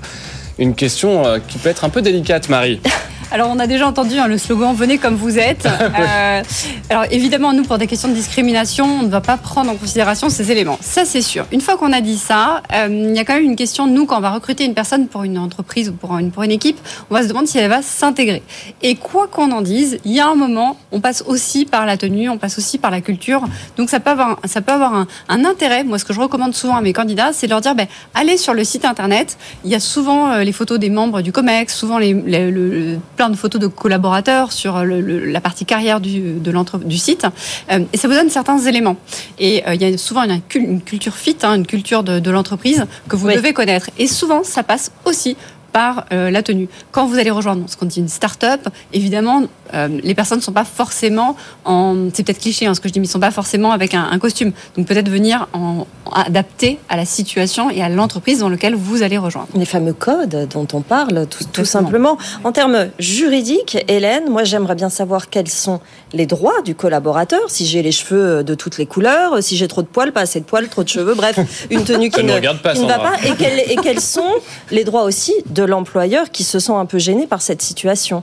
[0.61, 2.81] Une question euh, qui peut être un peu délicate, Marie.
[3.33, 5.66] Alors, on a déjà entendu hein, le slogan Venez comme vous êtes.
[6.03, 6.42] Euh,
[6.90, 10.29] alors, évidemment, nous, pour des questions de discrimination, on ne va pas prendre en considération
[10.31, 10.79] ces éléments.
[10.81, 11.45] Ça, c'est sûr.
[11.53, 13.87] Une fois qu'on a dit ça, euh, il y a quand même une question.
[13.87, 16.51] Nous, quand on va recruter une personne pour une entreprise ou pour une, pour une
[16.51, 16.79] équipe,
[17.11, 18.42] on va se demander si elle va s'intégrer.
[18.83, 21.97] Et quoi qu'on en dise, il y a un moment, on passe aussi par la
[21.97, 23.42] tenue, on passe aussi par la culture.
[23.77, 25.85] Donc, ça peut avoir, ça peut avoir un, un intérêt.
[25.85, 28.37] Moi, ce que je recommande souvent à mes candidats, c'est de leur dire ben, allez
[28.38, 29.37] sur le site internet.
[29.64, 32.99] Il y a souvent euh, les photos des membres du COMEX, souvent les, les- le-
[33.22, 36.98] plein de photos de collaborateurs sur le- le- la partie carrière du, de l'entre- du
[36.98, 37.24] site.
[37.70, 38.96] Euh, et ça vous donne certains éléments.
[39.38, 42.18] Et euh, il y a souvent une, cul- une culture fit, hein, une culture de,
[42.18, 43.35] de l'entreprise que vous Oui.
[43.37, 43.90] devez connaître.
[44.00, 45.37] Et souvent, ça passe aussi
[45.72, 46.68] par euh, la tenue.
[46.90, 49.42] Quand vous allez rejoindre ce qu'on dit une start-up, évidemment,
[49.74, 52.08] euh, les personnes ne sont pas forcément en.
[52.12, 53.94] C'est peut-être cliché hein, ce que je dis, mais ils ne sont pas forcément avec
[53.94, 54.52] un, un costume.
[54.76, 59.02] Donc peut-être venir en, en adapté à la situation et à l'entreprise dans laquelle vous
[59.02, 59.48] allez rejoindre.
[59.54, 62.18] Les fameux codes dont on parle, tout, tout simplement.
[62.44, 65.80] En termes juridiques, Hélène, moi j'aimerais bien savoir quels sont
[66.14, 69.81] les droits du collaborateur, si j'ai les cheveux de toutes les couleurs, si j'ai trop
[69.83, 71.38] de poils, pas assez de poils, trop de cheveux, bref,
[71.70, 73.12] une tenue qui ne ne, regarde pas, qui ne va Sandra.
[73.12, 73.27] pas.
[73.27, 74.31] Et, quels- et quels sont
[74.70, 78.22] les droits aussi de l'employeur qui se sent un peu gêné par cette situation?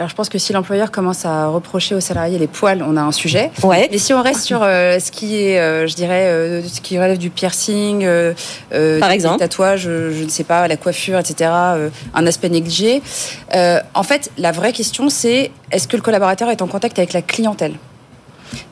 [0.00, 3.02] Alors je pense que si l'employeur commence à reprocher aux salariés les poils, on a
[3.02, 3.50] un sujet.
[3.62, 3.86] Ouais.
[3.92, 6.98] Mais si on reste sur euh, ce qui est, euh, je dirais, euh, ce qui
[6.98, 8.08] relève du piercing,
[8.70, 11.50] Par exemple tatouages, euh, je ne sais pas, la coiffure, etc.,
[12.14, 13.02] un aspect négligé.
[13.52, 17.20] En fait, la vraie question, c'est est-ce que le collaborateur est en contact avec la
[17.20, 17.74] clientèle?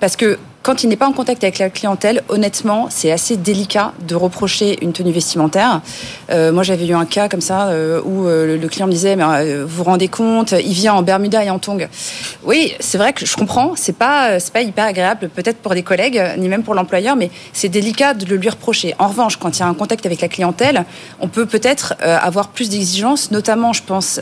[0.01, 0.39] Parce que
[0.69, 4.77] quand il n'est pas en contact avec la clientèle, honnêtement, c'est assez délicat de reprocher
[4.85, 5.81] une tenue vestimentaire.
[6.29, 9.17] Euh, moi, j'avais eu un cas comme ça euh, où euh, le- client me disait,
[9.17, 11.89] mais vous vous rendez compte, il vient en Bermuda et en tongs.
[12.45, 16.23] Oui, c'est vrai que je comprends, c'est pas pas hyper agréable, peut-être pour des collègues,
[16.37, 18.95] ni même pour l'employeur, mais c'est délicat de le lui reprocher.
[18.99, 20.85] En revanche, quand il y a un contact avec la clientèle,
[21.19, 24.21] on peut peut-être avoir plus d'exigences, notamment, je pense.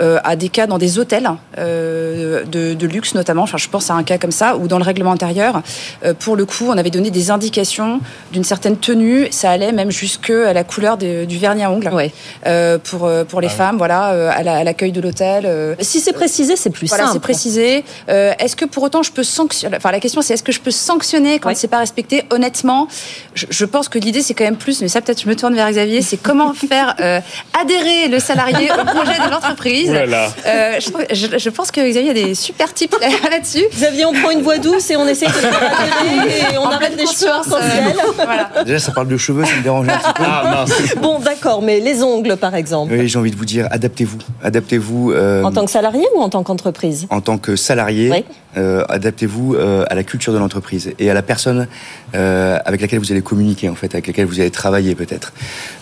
[0.00, 1.28] Euh, à des cas dans des hôtels
[1.58, 3.42] euh, de, de luxe notamment.
[3.42, 5.62] Enfin, je pense à un cas comme ça où dans le règlement intérieur,
[6.04, 8.00] euh, pour le coup, on avait donné des indications
[8.32, 9.28] d'une certaine tenue.
[9.30, 12.12] Ça allait même jusque à la couleur de- du vernis à ongles Ouais.
[12.46, 13.76] euh, pour pour les femmes.
[13.78, 15.44] Voilà, euh, à la- à l'accueil de l'hôtel.
[15.46, 17.20] euh, Si c'est précisé, c'est plus voilà, c'est simple.
[17.20, 17.84] précisé.
[18.08, 20.60] Euh, est-ce que pour autant je peux sanctionner Enfin, la question c'est est-ce que je
[20.60, 21.54] peux sanctionner quand Ouais.
[21.54, 22.24] c'est pas respecté?
[22.30, 22.88] Honnêtement,
[23.34, 25.54] je, je pense que l'idée c'est quand même plus, mais ça peut-être je me tourne
[25.54, 27.20] vers Xavier, c'est comment faire euh,
[27.60, 29.81] adhérer le salarié au projet de l'entreprise.
[29.90, 33.64] Euh, je, je- je pense que Xavier a des super tips là- là-dessus.
[33.72, 35.52] Xavier, on prend une voix douce et on essaie de faire
[36.52, 37.96] et on En arrête les cheveux conscience, arc-en-ciel.
[37.98, 38.50] euh, voilà.
[38.64, 40.22] Déjà, ça parle de cheveux, ça me dérange un petit peu.
[40.26, 40.94] Ah mince.
[41.00, 44.18] Bon, d'accord, mais les ongles, par exemple, Oui, j'ai envie de vous dire, adaptez-vous.
[44.42, 45.12] Adaptez-vous.
[45.12, 47.06] euh, en tant que salarié ou en tant qu'entreprise?
[47.10, 48.24] en tant que salarié, Oui.
[48.56, 51.68] Euh, adaptez-vous euh, à la culture de l'entreprise et à la personne
[52.14, 55.32] euh, avec laquelle vous allez communiquer, en fait, avec laquelle vous allez travailler peut-être.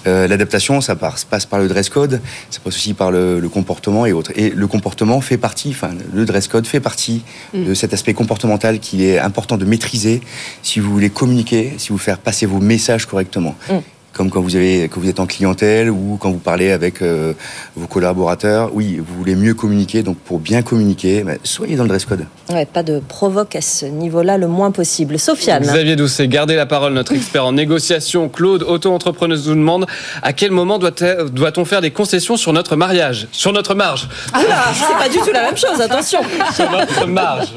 [0.06, 4.06] Euh, L'adaptation, ça passe, par le dress code, ça passe aussi par le, le comportement
[4.06, 4.33] et autres.
[4.37, 7.22] Et le comportement fait partie, enfin, le dress code fait partie
[7.54, 10.20] de cet aspect comportemental qu'il est important de maîtriser
[10.62, 13.56] si vous voulez communiquer, si vous faire passer vos messages correctement.
[13.68, 13.78] Mm.
[14.12, 17.33] Comme quand vous, avez, quand vous êtes en clientèle ou quand vous parlez avec euh,
[17.77, 18.70] vos collaborateurs.
[18.75, 20.03] Oui, vous voulez mieux communiquer.
[20.03, 22.27] Donc, pour bien communiquer, ben, soyez dans le dress code.
[22.51, 25.18] Ouais, pas de provoque à ce niveau-là le moins possible.
[25.18, 28.29] Sofiane Xavier Doucet, gardez la parole, notre expert en négociation.
[28.29, 29.87] Claude, auto-entrepreneuse, nous demande
[30.23, 30.90] à quel moment doit-
[31.33, 33.29] doit-on faire des concessions sur notre mariage?
[33.31, 36.20] Sur notre marge Ah là, c'est pas du tout la même chose, attention
[36.55, 37.49] Sur notre marge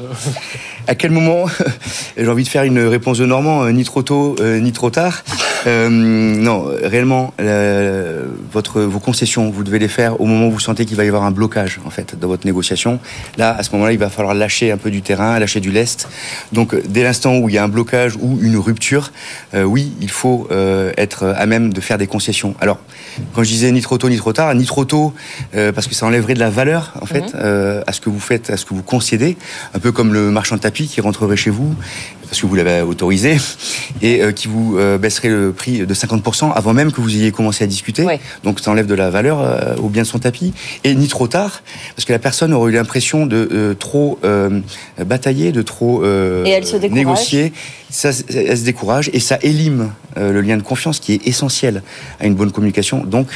[0.86, 1.46] À quel moment
[2.16, 4.90] J'ai envie de faire une réponse de Normand, euh, ni trop tôt, euh, ni trop
[4.90, 5.24] tard.
[5.66, 5.88] Euh,
[6.44, 10.84] non, réellement, euh, votre, vos concessions, vous devez les faire au moment où vous sentez
[10.84, 13.00] qu'il va y avoir un blocage en fait dans votre négociation.
[13.38, 16.06] Là, à ce moment-là, il va falloir lâcher un peu du terrain, lâcher du lest.
[16.52, 19.10] Donc, dès l'instant où il y a un blocage ou une rupture,
[19.54, 22.54] euh, oui, il faut euh, être à même de faire des concessions.
[22.60, 22.78] Alors,
[23.32, 25.14] quand je disais ni trop tôt ni trop tard, ni trop tôt
[25.54, 28.20] euh, parce que ça enlèverait de la valeur en fait euh, à ce que vous
[28.20, 29.36] faites, à ce que vous concédez,
[29.74, 31.74] un peu comme le marchand de tapis qui rentrerait chez vous
[32.34, 33.36] parce que vous l'avez autorisé
[34.02, 37.30] et euh, qui vous euh, baisserait le prix de 50% avant même que vous ayez
[37.30, 38.02] commencé à discuter.
[38.02, 38.18] Ouais.
[38.42, 40.52] Donc ça enlève de la valeur euh, au bien de son tapis.
[40.82, 41.62] Et ni trop tard,
[41.94, 44.18] parce que la personne aurait eu l'impression de euh, trop
[44.98, 46.92] batailler, de trop Et elle se décourage.
[46.92, 47.52] négocier.
[47.88, 51.84] Ça, elle se décourage et ça élime le lien de confiance qui est essentiel
[52.18, 53.28] à une bonne communication, donc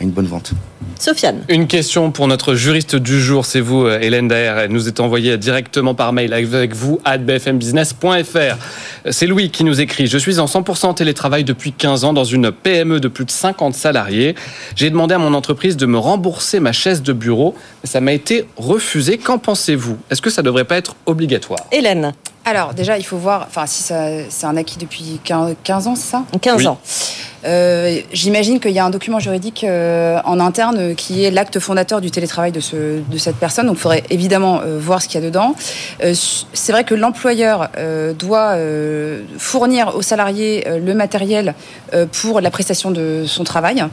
[0.00, 0.52] à une bonne vente.
[0.98, 1.42] Sofiane.
[1.48, 4.58] Une question pour notre juriste du jour, c'est vous, euh, Hélène Daher.
[4.58, 8.56] Elle nous est envoyée directement par mail avec vous à bfmbusiness.fr.
[9.10, 12.50] C'est Louis qui nous écrit Je suis en 100% télétravail depuis 15 ans dans une
[12.50, 14.34] PME de plus de 50 salariés.
[14.74, 18.12] J'ai demandé à mon entreprise de me rembourser ma chaise de bureau, mais ça m'a
[18.12, 19.18] été refusé.
[19.18, 19.98] Qu'en pensez-vous?
[20.10, 21.60] Est-ce que ça devrait pas être obligatoire?
[21.72, 22.12] Hélène,
[22.48, 25.96] Alors, déjà, il faut voir, enfin, si ça- c'est un acquis depuis 15 15 ans,
[25.96, 26.22] c'est ça?
[26.40, 26.66] 15 Oui.
[26.68, 26.78] ans.
[27.44, 31.58] Euh, J'imagine qu'il y a un document juridique euh, en interne euh, qui est l'acte
[31.58, 33.66] fondateur du télétravail de, ce, de cette personne.
[33.66, 35.56] Donc, il faudrait évidemment euh, voir ce qu'il y a dedans.
[36.04, 36.14] Euh,
[36.52, 41.54] C'est vrai que l'employeur euh, doit euh, fournir aux salariés euh, le matériel
[41.94, 43.84] euh, pour la prestation de son travail.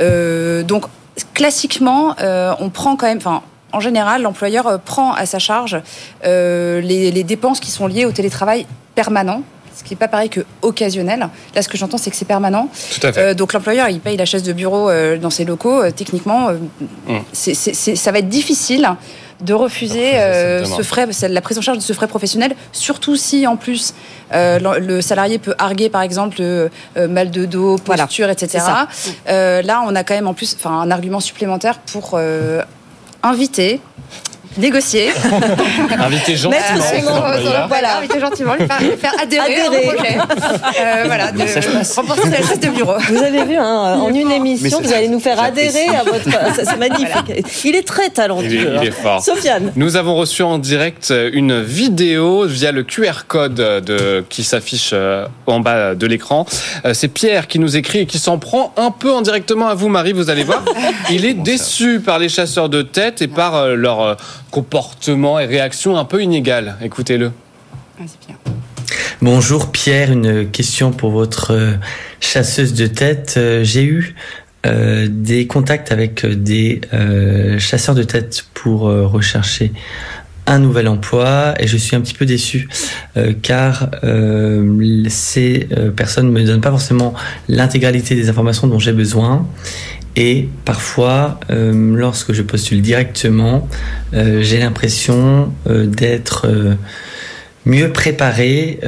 [0.00, 0.84] Euh, donc,
[1.34, 3.18] classiquement, euh, on prend quand même...
[3.18, 5.80] Enfin, en général, l'employeur euh, prend à sa charge
[6.24, 9.42] euh, les, les dépenses qui sont liées au télétravail permanent,
[9.76, 11.28] ce qui n'est pas pareil que occasionnel.
[11.54, 12.68] Là, ce que j'entends, c'est que c'est permanent.
[13.00, 13.20] Tout à fait.
[13.20, 15.82] Euh, donc l'employeur, il paye la chaise de bureau euh, dans ses locaux.
[15.82, 16.48] Euh, techniquement,
[17.32, 18.88] c'est- c'est- c'est- ça va être difficile
[19.40, 23.46] de refuser euh, ce frais, la prise en charge de ce frais professionnel, surtout si
[23.46, 23.94] en plus
[24.32, 26.42] euh, le, le salarié peut arguer par exemple
[26.96, 28.06] mal de dos, Voilà.
[28.06, 28.58] posture, etc.
[29.28, 32.18] Euh, là, on a quand même en plus, enfin, un argument supplémentaire pour
[33.32, 33.80] inviter,
[34.58, 35.10] négocier,
[35.98, 36.50] Invitez gentiment.
[36.50, 37.68] Mettre son cet nom, employeur.
[37.68, 39.86] voilà, inviter gentiment, lui faire, lui faire adhérer, Adhérer.
[39.86, 40.18] au projet.
[40.80, 42.94] Euh, voilà, de rembourser la chaise de bureau.
[43.08, 46.28] Vous avez vu, hein, en une émission, vous allez nous faire adhérer à votre.
[46.56, 47.44] C'est magnifique.
[47.64, 48.46] Il est très Il talentueux.
[48.48, 49.02] est, il est hein.
[49.02, 49.22] fort.
[49.24, 49.72] Sofiane.
[49.76, 55.26] Nous avons reçu en direct une vidéo via le QR code de, qui s'affiche euh,
[55.46, 56.46] en bas de l'écran.
[56.84, 59.88] Euh, C'est Pierre qui nous écrit et qui s'en prend un peu indirectement à vous,
[59.88, 60.62] Marie, vous allez voir.
[61.10, 64.16] Il est déçu par les chasseurs de tête et par euh, leur
[64.48, 66.76] euh, comportement et réaction un peu inégales.
[66.82, 67.32] Écoutez-le.
[67.96, 68.38] Pierre.
[69.20, 71.72] Bonjour Pierre, une question pour votre euh,
[72.20, 73.34] chasseuse de tête.
[73.36, 74.14] Euh, J'ai eu
[74.66, 79.72] euh, des contacts avec des euh, chasseurs de tête pour euh, rechercher
[80.46, 82.68] un nouvel emploi et je suis un petit peu déçu
[83.16, 87.12] euh, car euh, ces euh, personnes ne me donnent pas forcément
[87.48, 89.46] l'intégralité des informations dont j'ai besoin
[90.16, 93.68] et parfois euh, lorsque je postule directement
[94.14, 96.46] euh, j'ai l'impression euh, d'être
[97.66, 98.80] mieux préparé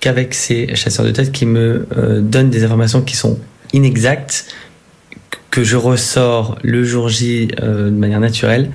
[0.00, 1.86] qu'avec ces chasseurs de tête qui me
[2.22, 3.38] donnent des informations qui sont
[3.74, 4.46] inexactes,
[5.50, 8.70] que je ressors le jour J de manière naturelle,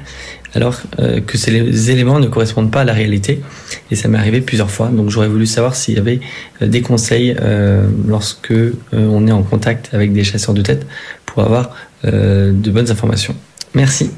[0.54, 3.42] alors euh, que ces éléments ne correspondent pas à la réalité.
[3.90, 4.88] Et ça m'est arrivé plusieurs fois.
[4.88, 6.20] Donc j'aurais voulu savoir s'il y avait
[6.62, 8.54] euh, des conseils euh, lorsque
[8.92, 10.86] on est en contact avec des chasseurs de tête
[11.26, 13.36] pour avoir de bonnes informations.
[13.76, 14.10] Merci.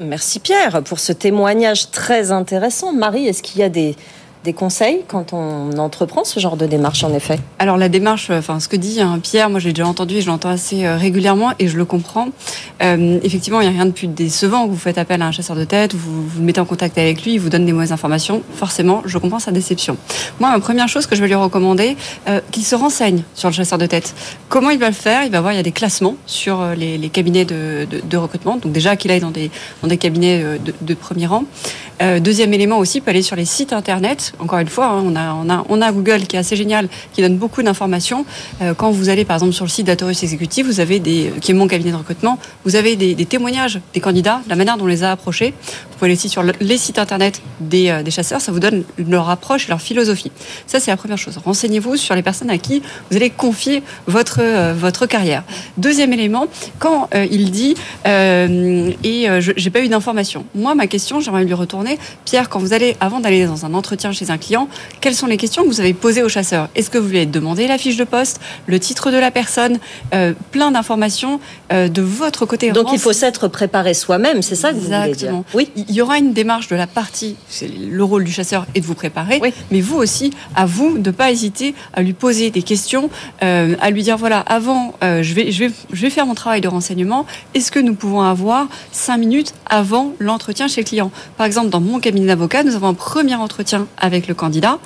[0.00, 2.92] Merci Pierre pour ce témoignage très intéressant.
[2.92, 3.96] Marie, est-ce qu'il y a des,
[4.44, 8.38] des conseils quand on entreprend ce genre de démarche en effet Alors la démarche, euh,
[8.38, 10.96] enfin ce que dit hein, Pierre, moi j'ai déjà entendu et je l'entends assez euh,
[10.96, 12.28] régulièrement et je le comprends.
[12.82, 14.66] Euh, effectivement, il n'y a rien de plus décevant.
[14.66, 17.34] Vous faites appel à un chasseur de tête, vous vous mettez en contact avec lui,
[17.34, 18.42] il vous donne des mauvaises informations.
[18.54, 19.96] Forcément, je comprends sa déception.
[20.40, 21.96] Moi, ma première chose que je vais lui recommander,
[22.50, 24.14] qu'il se renseigne sur le chasseur de tête.
[24.48, 25.24] Comment il va le faire?
[25.24, 28.56] Il va voir, il y a des classements sur les, cabinets de, recrutement.
[28.56, 29.50] Donc déjà qu'il aille dans des,
[29.96, 30.44] cabinets
[30.80, 31.44] de, premier rang.
[32.20, 34.31] Deuxième élément aussi, il peut aller sur les sites internet.
[34.38, 38.24] Encore une fois, hein, on, a, Google qui est assez génial, qui donne beaucoup d'informations.
[38.60, 41.50] Euh, quand vous allez par exemple sur le site d'Atorus Executive, vous avez des, qui
[41.50, 44.88] est mon cabinet de recrutement, vous avez des, témoignages des candidats, la manière dont on
[44.88, 45.54] les a approchés.
[45.90, 48.60] Vous pouvez aller aussi sur le- les sites internet des, euh, des chasseurs, ça vous
[48.60, 50.32] donne leur approche et leur philosophie.
[50.66, 51.38] Ça, c'est la première chose.
[51.44, 55.44] Renseignez-vous sur les personnes à qui vous allez confier votre, euh, votre carrière.
[55.76, 56.46] Deuxième élément,
[56.78, 57.74] quand euh, il dit
[58.06, 60.44] euh, et euh, j'ai pas eu d'informations.
[60.54, 61.98] Moi, ma question, j'aimerais lui retourner.
[62.24, 64.68] Pierre, quand vous allez, avant d'aller dans un entretien chez un client,
[65.00, 66.68] quelles sont les questions que vous avez posées au chasseur?
[66.74, 69.78] Est-ce que vous lui avez demandé la fiche de poste, le titre de la personne,
[70.14, 71.40] euh, plein d'informations
[71.72, 75.14] euh, de votre côté Donc il faut s'être préparé soi-même, c'est ça que vous voulez
[75.14, 75.42] dire?
[75.54, 75.70] Oui.
[75.76, 78.86] Il y aura une démarche de la partie, c'est le rôle du chasseur est de
[78.86, 82.62] vous préparer, mais vous aussi, à vous de ne pas hésiter à lui poser des
[82.62, 83.10] questions,
[83.42, 86.60] euh, à lui dire voilà, avant, je, vais, je, vais, je vais faire mon travail
[86.60, 91.10] de renseignement, est-ce que nous pouvons avoir cinq minutes avant l'entretien chez le client?
[91.36, 94.78] Par exemple, dans mon cabinet d'avocat, nous avons un premier entretien avec le candidat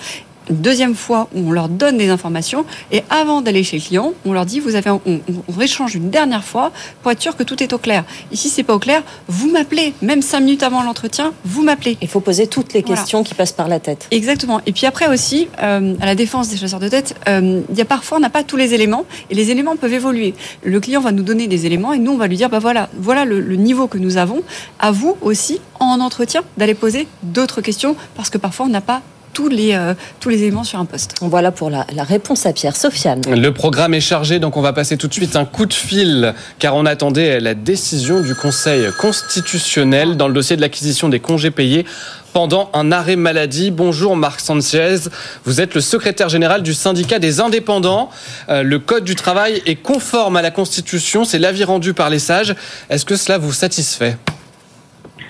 [0.50, 4.32] deuxième fois où on leur donne des informations et avant d'aller chez le client, on
[4.32, 7.62] leur dit vous avez on, on, échange une dernière fois pour être sûr que tout
[7.62, 8.04] est au clair.
[8.32, 11.96] Ici c'est pas au clair, vous m'appelez même cinq minutes avant l'entretien, vous m'appelez.
[12.00, 14.06] Il faut poser toutes les questions qui passent par la tête.
[14.10, 14.60] Exactement.
[14.66, 17.80] Et puis après aussi euh, à la défense des chasseurs de tête, euh, il y
[17.80, 20.34] a parfois on n'a pas tous les éléments et les éléments peuvent évoluer.
[20.62, 22.88] Le client va nous donner des éléments et nous on va lui dire bah voilà
[22.98, 24.42] voilà le, le niveau que nous avons.
[24.78, 29.02] À vous aussi en entretien d'aller poser d'autres questions parce que parfois on n'a pas
[29.36, 31.16] tous les, euh, tous les éléments sur un poste.
[31.20, 32.74] Voilà pour la, la, réponse à Pierre.
[32.74, 33.20] Sofiane.
[33.28, 36.32] Le programme est chargé, donc on va passer tout de suite un coup de fil,
[36.58, 41.50] car on attendait la décision du Conseil constitutionnel dans le dossier de l'acquisition des congés
[41.50, 41.84] payés
[42.32, 43.70] pendant un arrêt maladie.
[43.70, 45.00] Bonjour Marc Sanchez,
[45.44, 48.08] vous êtes le secrétaire général du syndicat des indépendants.
[48.48, 52.20] Euh, le Code du travail est conforme à la Constitution, c'est l'avis rendu par les
[52.20, 52.54] sages.
[52.88, 54.16] Est-ce que cela vous satisfait?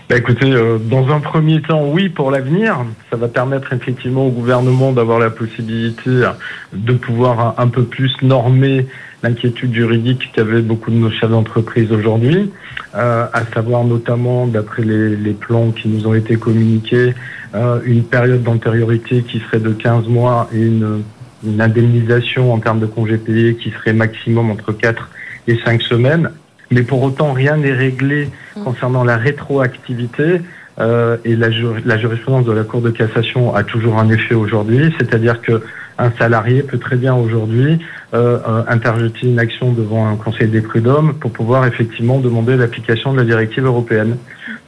[0.09, 2.79] Bah écoutez, euh, dans un premier temps, oui, pour l'avenir,
[3.11, 6.23] ça va permettre effectivement au gouvernement d'avoir la possibilité
[6.73, 8.87] de pouvoir un, peu plus normer
[9.25, 12.53] l'inquiétude juridique qu'avaient beaucoup de nos chefs d'entreprise aujourd'hui,
[12.95, 17.13] euh, à savoir notamment, d'après les, plans qui nous ont été communiqués,
[17.57, 21.03] euh, une période d'antériorité qui serait de 15 mois et une,
[21.45, 25.11] une indemnisation en termes de congés payés qui serait maximum entre 4
[25.49, 26.31] et 5 semaines
[26.71, 28.63] mais pour autant, rien n'est réglé mm.
[28.65, 30.41] concernant la rétroactivité.
[30.79, 31.49] Euh, et la,
[31.87, 35.63] la, jurisprudence de la Cour de cassation a toujours un effet aujourd'hui, c'est-à-dire que
[35.99, 37.79] un salarié peut très bien aujourd'hui
[38.13, 43.13] euh, euh, interjeter une action devant un conseil des prud'hommes pour pouvoir effectivement demander l'application
[43.15, 44.19] de la directive européenne.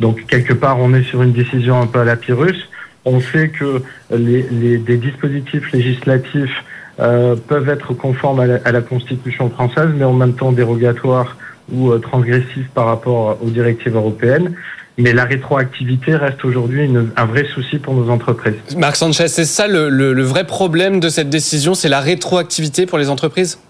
[0.01, 2.57] Donc quelque part, on est sur une décision un peu à la Pyrrhus.
[3.05, 6.65] On sait que les, les des dispositifs législatifs
[7.01, 11.37] euh, peuvent être conformes à la, à la, Constitution française, mais en même temps dérogatoires
[11.73, 14.55] ou euh, transgressif par rapport aux directives européennes.
[14.99, 18.57] Mais la rétroactivité reste aujourd'hui un vrai souci pour nos entreprises.
[18.77, 22.85] Marc Sanchez, c'est ça le, le, le, vrai problème de cette décision, c'est la rétroactivité
[22.85, 23.61] pour les entreprises?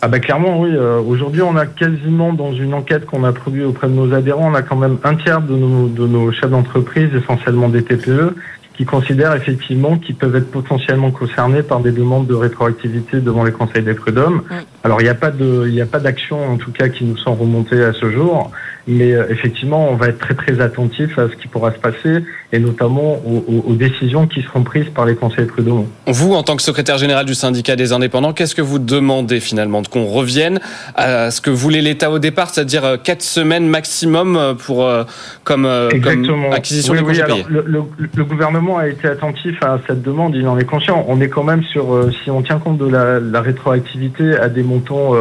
[0.00, 0.70] Ah bah clairement oui.
[0.72, 4.50] Euh, aujourd'hui, on a quasiment dans une enquête qu'on a produite auprès de nos adhérents,
[4.50, 8.34] on a quand même un tiers de nos, de nos chefs d'entreprise, essentiellement des TPE,
[8.76, 13.52] qui considèrent effectivement qu'ils peuvent être potentiellement concernés par des demandes de rétroactivité devant les
[13.52, 14.42] conseils des prud'hommes.
[14.84, 17.04] Alors il n'y a pas de, il n'y a pas d'action en tout cas qui
[17.04, 18.50] nous sont remontées à ce jour.
[18.88, 22.24] Mais euh, effectivement, on va être très très attentif à ce qui pourra se passer
[22.52, 25.86] et notamment aux, aux décisions qui seront prises par les conseils prud'hommes.
[26.06, 29.82] Vous, en tant que secrétaire général du syndicat des indépendants, qu'est-ce que vous demandez finalement
[29.82, 30.60] Qu'on revienne
[30.96, 34.88] à ce que voulait l'État au départ, c'est-à-dire euh, quatre semaines maximum euh, pour
[35.44, 35.68] comme,
[36.02, 37.44] comme acquisition oui, des oui.
[37.48, 37.82] Le, le,
[38.14, 41.04] le, gouvernement a été attentif à cette demande, il en est conscient.
[41.08, 44.62] On est quand même sur, si on tient compte de la, la rétroactivité à des
[44.72, 45.14] montants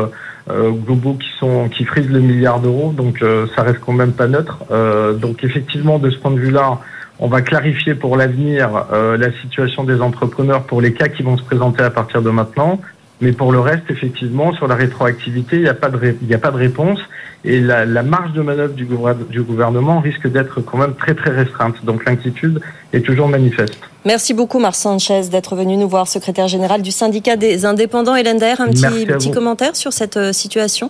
[0.50, 4.12] euh, globaux qui sont qui frisent le milliard d'euros, donc euh, ça reste quand même
[4.12, 4.64] pas neutre.
[4.72, 6.80] Euh, donc effectivement, de ce point de vue-là,
[7.20, 11.44] on va clarifier pour l'avenir la situation des entrepreneurs pour les cas qui vont se
[11.44, 12.82] présenter à partir de maintenant.
[13.22, 16.40] Mais pour le reste, effectivement, sur la rétroactivité, il n'y a, pas de il a
[16.40, 17.00] pas de réponse.
[17.46, 18.88] Et la, la marge de manœuvre du,
[19.30, 21.84] du gouvernement risque d'être quand même très très restreinte.
[21.84, 22.60] Donc l'inquiétude
[22.94, 23.80] est toujours manifeste.
[24.06, 28.16] Merci beaucoup, Marc Sanchez, d'être venu nous voir, secrétaire général du syndicat des indépendants.
[28.16, 30.90] Hélène Daer, un petit, petit commentaire sur cette euh, situation?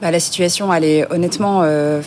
[0.00, 1.62] Bah, La situation, elle est honnêtement.
[1.62, 2.00] Euh,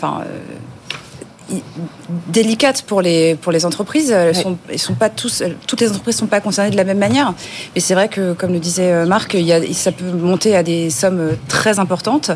[1.49, 1.57] enfin.
[1.57, 1.87] Euh
[2.29, 4.11] délicate pour les pour les entreprises.
[4.11, 4.41] Elles oui.
[4.41, 7.33] sont, elles sont pas tous, toutes les entreprises sont pas concernées de la même manière.
[7.75, 10.55] Mais c'est vrai que, comme le disait euh, Marc, il y a, ça peut monter
[10.55, 12.31] à des sommes très importantes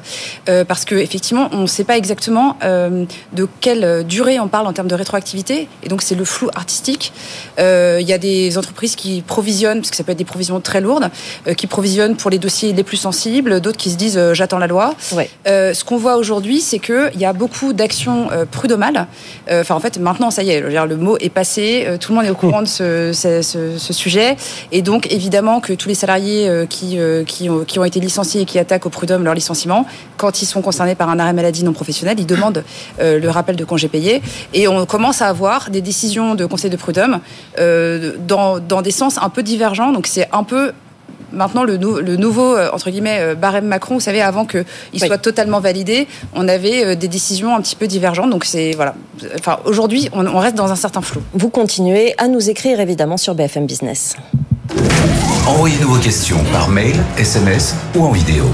[0.50, 4.67] euh, parce que effectivement, on ne sait pas exactement euh, de quelle durée on parle
[4.67, 7.13] en termes de rétroactivité, et donc c'est le flou artistique.
[7.60, 10.60] Euh, il y a des entreprises qui provisionnent, parce que ça peut être des provisions
[10.62, 11.10] très lourdes,
[11.47, 14.60] euh, qui provisionnent pour les dossiers les plus sensibles, d'autres qui se disent euh, j'attends
[14.60, 14.95] la loi.
[15.13, 15.30] Ouais.
[15.45, 19.01] ce qu'on voit aujourd'hui, c'est que il y a beaucoup d'actions prud'homales.
[19.50, 22.26] Enfin, en fait, maintenant, ça y est, le mot est passé, euh, tout le monde
[22.26, 24.36] est au courant de ce, sujet.
[24.72, 28.42] Et donc, évidemment, que tous les salariés euh, qui, euh, ont, qui ont été licenciés
[28.42, 29.86] et qui attaquent au prud'homme leur licenciement,
[30.18, 32.64] quand ils sont concernés par un arrêt maladie non professionnel, ils demandent
[33.00, 34.22] le rappel de congé payé.
[34.54, 37.20] Et on commence à avoir des décisions de conseil de prud'homme
[37.58, 39.92] dans, dans des sens un peu divergents.
[39.92, 40.74] Donc, c'est un peu
[41.34, 43.96] maintenant le, nou- le nouveau euh, entre guillemets euh, barème Macron.
[43.96, 45.00] Vous savez, avant qu'il Oui.
[45.00, 48.30] soit totalement validé, on avait euh, des décisions un petit peu divergentes.
[48.30, 48.96] Donc c'est voilà.
[49.39, 51.22] Enfin, aujourd'hui, on, on reste dans un certain flou.
[51.34, 54.15] Vous continuez à nous écrire évidemment sur BFM Business.
[55.48, 58.46] Envoyez-nous vos questions par mail, SMS ou en vidéo.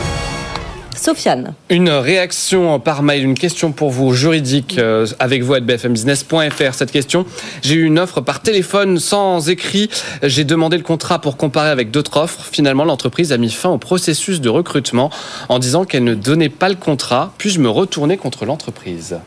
[0.97, 1.53] Sofiane.
[1.69, 6.73] Une réaction par mail, une question pour vous juridique euh, avec vous à bfmbusiness.fr.
[6.73, 7.25] Cette question,
[7.62, 9.89] j'ai eu une offre par téléphone sans écrit.
[10.23, 12.45] J'ai demandé le contrat pour comparer avec d'autres offres.
[12.51, 15.10] Finalement, l'entreprise a mis fin au processus de recrutement
[15.49, 17.33] en disant qu'elle ne donnait pas le contrat.
[17.38, 19.17] Puis-je me retourner contre l'entreprise?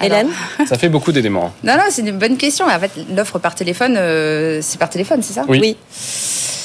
[0.00, 0.28] Hélène
[0.66, 1.52] Ça fait beaucoup d'éléments.
[1.62, 2.66] Non, non, c'est une bonne question.
[2.66, 5.44] En fait, l'offre par téléphone, euh, c'est par téléphone, c'est ça?
[5.48, 5.76] Oui.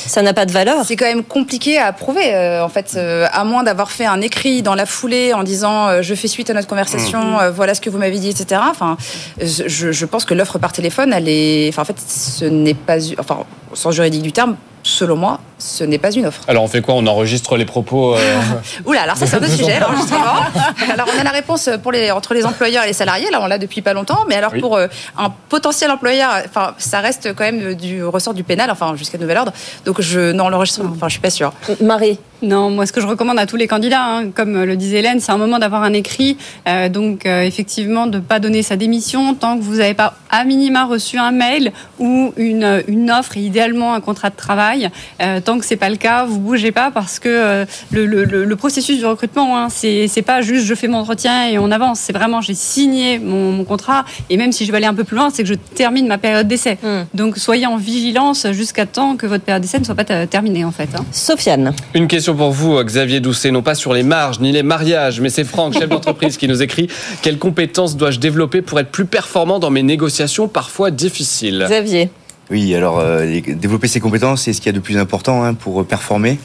[0.08, 0.86] Ça n'a pas de valeur.
[0.86, 4.22] C'est quand même compliqué à prouver, euh, en fait, euh, à moins d'avoir fait un
[4.22, 7.74] écrit dans la foulée en disant euh, je fais suite à notre conversation, euh, voilà
[7.74, 8.62] ce que vous m'avez dit, etc.
[8.70, 8.98] Enfin,
[9.42, 12.98] je, je pense que l'offre par téléphone, elle est, enfin, en fait, ce n'est pas,
[13.20, 14.56] enfin, au sens juridique du terme,
[14.88, 16.42] selon moi, ce n'est pas une offre.
[16.48, 16.96] Alors on fait quoi?
[16.96, 18.40] On enregistre les propos euh,
[18.86, 20.44] Oula, alors ça c'est un autre sujet, l'enregistrement.
[20.92, 23.48] Alors on a la réponse pour les, entre les employeurs et les salariés, là on
[23.48, 24.62] l'a depuis pas longtemps, mais alors Oui.
[24.62, 28.96] pour euh, un potentiel employeur, enfin ça reste quand même du ressort du pénal, enfin
[28.96, 29.52] jusqu'à nouvel ordre.
[29.86, 31.52] Donc je, non, l'enregistrement, enfin je suis pas sûre.
[31.82, 32.20] Marie.
[32.44, 35.20] Non, moi, ce que je recommande à tous les candidats, hein, comme le disait Hélène,
[35.20, 36.38] c'est un moment d'avoir un écrit.
[36.68, 40.44] euh, donc, euh, effectivement, de pas donner sa démission tant que vous n'avez pas, à
[40.44, 44.90] minima, reçu un mail ou une, une offre, et idéalement un contrat de travail.
[45.22, 48.26] Euh, tant que c'est pas le cas, vous bougez pas parce que euh, le, le-
[48.26, 51.72] le- le processus du recrutement, hein, c'est pas juste je fais mon entretien et on
[51.72, 52.00] avance.
[52.02, 55.04] C'est vraiment j'ai signé mon, mon contrat et même si je vais aller un peu
[55.06, 56.78] plus loin, c'est que je termine ma période d'essai.
[56.84, 57.04] Hmm.
[57.14, 60.66] Donc, soyez en vigilance jusqu'à temps que votre période d'essai ne soit pas euh, terminée,
[60.66, 60.90] en fait.
[60.96, 61.04] hein.
[61.12, 61.74] Sofiane.
[61.94, 65.30] Une question pour vous, Xavier Doucet, non pas sur les marges ni les mariages, mais
[65.30, 66.88] c'est Franck, chef d'entreprise, qui nous écrit
[67.22, 71.66] Quelles compétences dois-je développer pour être plus performant dans mes négociations parfois difficiles?
[71.68, 72.10] Xavier.
[72.50, 75.54] Oui, alors euh, développer ses compétences, c'est ce qu'il y a de plus important hein,
[75.54, 76.40] pour performer.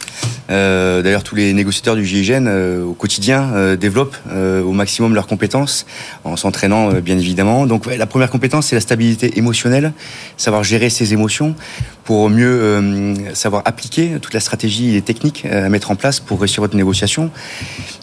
[0.51, 5.15] Euh, D'ailleurs, tous les négociateurs du GIGN euh, au quotidien euh, développent euh, au maximum
[5.15, 5.87] leurs compétences
[6.25, 7.67] en s'entraînant, euh, bien évidemment.
[7.67, 9.93] Donc, la première compétence, c'est la stabilité émotionnelle,
[10.37, 11.55] savoir gérer ses émotions
[12.03, 16.41] pour mieux savoir appliquer toute la stratégie et les techniques à mettre en place pour
[16.41, 17.31] réussir votre négociation.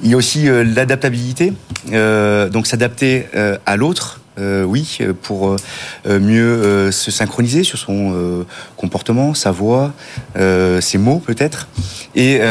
[0.02, 1.52] Il y a aussi l'adaptabilité,
[1.92, 3.26] donc s'adapter
[3.66, 4.22] à l'autre.
[4.40, 8.46] Euh, oui, euh, pour euh, mieux se synchroniser sur son
[8.78, 9.94] comportement, sa voix,
[10.36, 11.68] ses mots peut-être,
[12.16, 12.42] et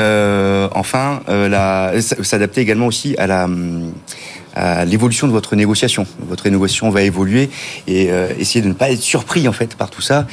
[0.73, 1.21] enfin
[2.01, 6.07] s'adapter également aussi à l'évolution de votre négociation.
[6.29, 7.51] Votre négociation va évoluer
[7.87, 10.27] et essayer de ne pas être surpris en fait par tout ça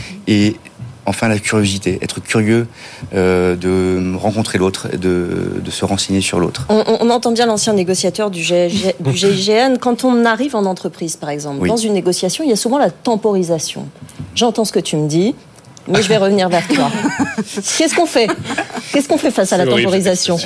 [1.06, 2.68] enfin la curiosité, être curieux
[3.14, 6.66] euh, de rencontrer l'autre, de, de se renseigner sur l'autre.
[6.70, 9.78] On, entend bien l'ancien négociateur du, GIG du GIGN.
[9.80, 11.70] Quand on arrive en entreprise, par exemple, Oui.
[11.70, 13.88] dans une négociation, il y a souvent la temporisation.
[14.34, 15.36] J'entends ce que tu me dis,
[15.88, 16.89] mais je vais revenir vers toi.
[17.78, 18.28] Qu'est-ce qu'on fait?
[18.91, 20.38] Qu'est-ce qu'on fait face à la temporisation?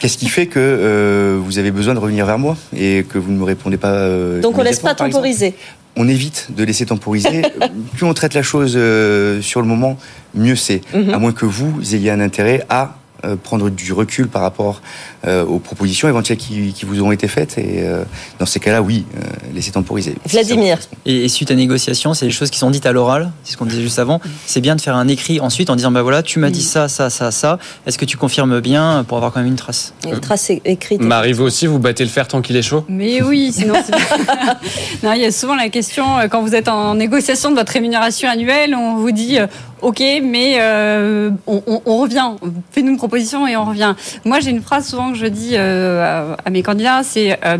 [0.00, 3.30] Qu'est-ce qui fait que euh, vous avez besoin de revenir vers moi et que vous
[3.30, 5.54] ne me répondez pas euh, Donc on laisse immédiatement, pas temporiser.
[5.98, 7.42] On évite de laisser temporiser.
[7.94, 9.98] plus on traite la chose euh, sur le moment,
[10.34, 10.80] mieux c'est.
[10.94, 11.10] Mhm.
[11.10, 12.94] À moins que vous ayez un intérêt à
[13.24, 14.80] euh, prendre du recul par rapport
[15.26, 17.58] euh, aux propositions éventuelles qui, qui vous ont été faites.
[17.58, 18.04] Et euh,
[18.38, 19.20] dans ces cas-là, oui, euh,
[19.54, 20.14] laissez temporiser.
[20.26, 20.78] Vladimir.
[21.06, 23.56] Et, et suite à négociation, c'est les choses qui sont dites à l'oral, c'est ce
[23.56, 24.20] qu'on disait juste avant.
[24.46, 26.88] C'est bien de faire un écrit ensuite en disant bah voilà, tu m'as dit ça,
[26.88, 27.58] ça, ça, ça.
[27.86, 29.92] Est-ce que tu confirmes bien pour avoir quand même une trace?
[30.06, 31.00] Une trace écrite.
[31.00, 32.84] Marie, vous aussi, vous battez le fer tant qu'il est chaud?
[32.88, 33.92] Mais oui, sinon c'est
[35.02, 38.28] non, il y a souvent la question quand vous êtes en négociation de votre rémunération
[38.28, 39.38] annuelle, on vous dit
[39.80, 42.30] OK, mais euh, on, on- on revient,
[42.72, 43.94] fais-nous une proposition et on revient.
[44.24, 47.58] Moi, j'ai une phrase souvent que je dis euh, à, à mes candidats, c'est euh,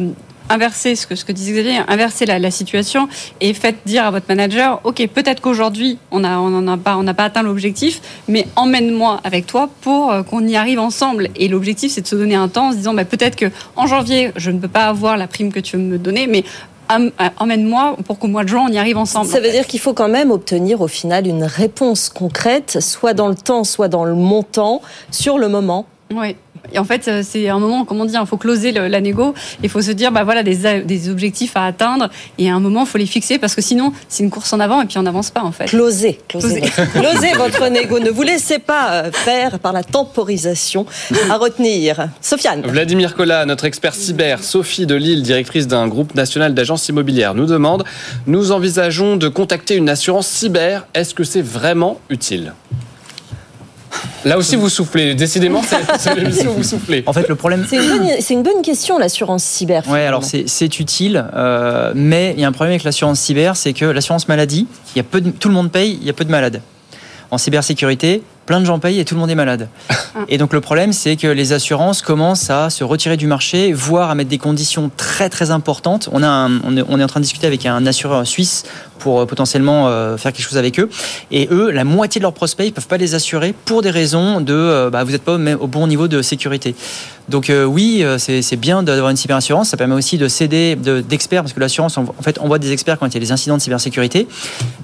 [0.51, 3.09] inverser ce que ce que disait Xavier, inverser la, la situation
[3.40, 6.96] et faites dire à votre manager, ok, peut-être qu'aujourd'hui on a on en a pas
[6.96, 11.28] on n'a pas atteint l'objectif, mais emmène-moi avec toi pour euh, qu'on y arrive ensemble.
[11.36, 13.46] Et l'objectif c'est de se donner un temps en se disant, bah, peut-être que
[13.76, 16.44] en janvier je ne peux pas avoir la prime que tu veux me donner, mais
[17.38, 19.26] emmène-moi pour qu'au mois de juin on y arrive ensemble.
[19.28, 23.28] Ça veut dire qu'il faut quand même obtenir au final une réponse concrète, soit dans
[23.28, 24.80] le temps, soit dans le montant,
[25.11, 25.84] sur le moment.
[26.14, 26.36] Oui.
[26.72, 29.00] Et en fait, euh, c'est un moment, comme on dit, il faut closer le- la
[29.00, 29.32] négo.
[29.62, 32.09] Il faut se dire, bah voilà, des, a- des objectifs à atteindre.
[32.36, 34.59] Et à un moment, il faut les fixer parce que sinon, c'est une course en
[34.61, 35.66] avant et puis on n'avance pas en fait.
[35.66, 36.72] Closez, closez, Closez.
[36.76, 38.00] votre, closez votre négo.
[38.00, 40.84] Ne vous laissez pas euh, faire par la temporisation
[41.30, 42.09] à retenir.
[42.20, 42.62] Sofiane.
[42.62, 47.46] Vladimir Collat, notre expert cyber, Sophie de Lille, directrice d'un groupe national d'agences immobilières, nous
[47.46, 47.84] demande
[48.26, 50.86] Nous envisageons de contacter une assurance cyber.
[50.94, 52.52] Est-ce que c'est vraiment utile?
[54.24, 55.14] Là aussi, vous soufflez.
[55.14, 55.62] Décidément,
[55.99, 57.03] c'est l'émission où vous soufflez.
[57.07, 57.64] En fait, le problème.
[57.68, 59.82] C'est une, bonne- c'est une bonne question, l'assurance cyber.
[59.88, 63.57] Ouais, alors c'est c'est utile, euh, mais il y a un problème avec l'assurance cyber,
[63.57, 66.11] c'est que l'assurance maladie, il y a peu de- tout le monde paye, il y
[66.11, 66.61] a peu de malades.
[67.30, 69.68] En cybersécurité, plein de gens payent et tout le monde est malade.
[70.28, 74.09] et donc le problème, c'est que les assurances commencent à se retirer du marché, voire
[74.09, 76.09] à mettre des conditions très très importantes.
[76.12, 78.64] On, a un- on, est, on est en train de discuter avec un assureur suisse
[78.99, 80.88] pour euh, potentiellement euh, faire quelque chose avec eux.
[81.30, 84.40] Et eux, la moitié de leurs prospects, ils peuvent pas les assurer pour des raisons
[84.40, 86.74] de euh, bah, vous n'êtes pas au, même- au bon niveau de sécurité.
[87.28, 89.68] Donc euh, oui, c'est bien d'avoir une cyberassurance.
[89.68, 90.26] Ça permet aussi de
[90.76, 93.32] de- d'experts parce que l'assurance, en fait, envoie des experts quand il y a des
[93.32, 94.26] incidents de cybersécurité.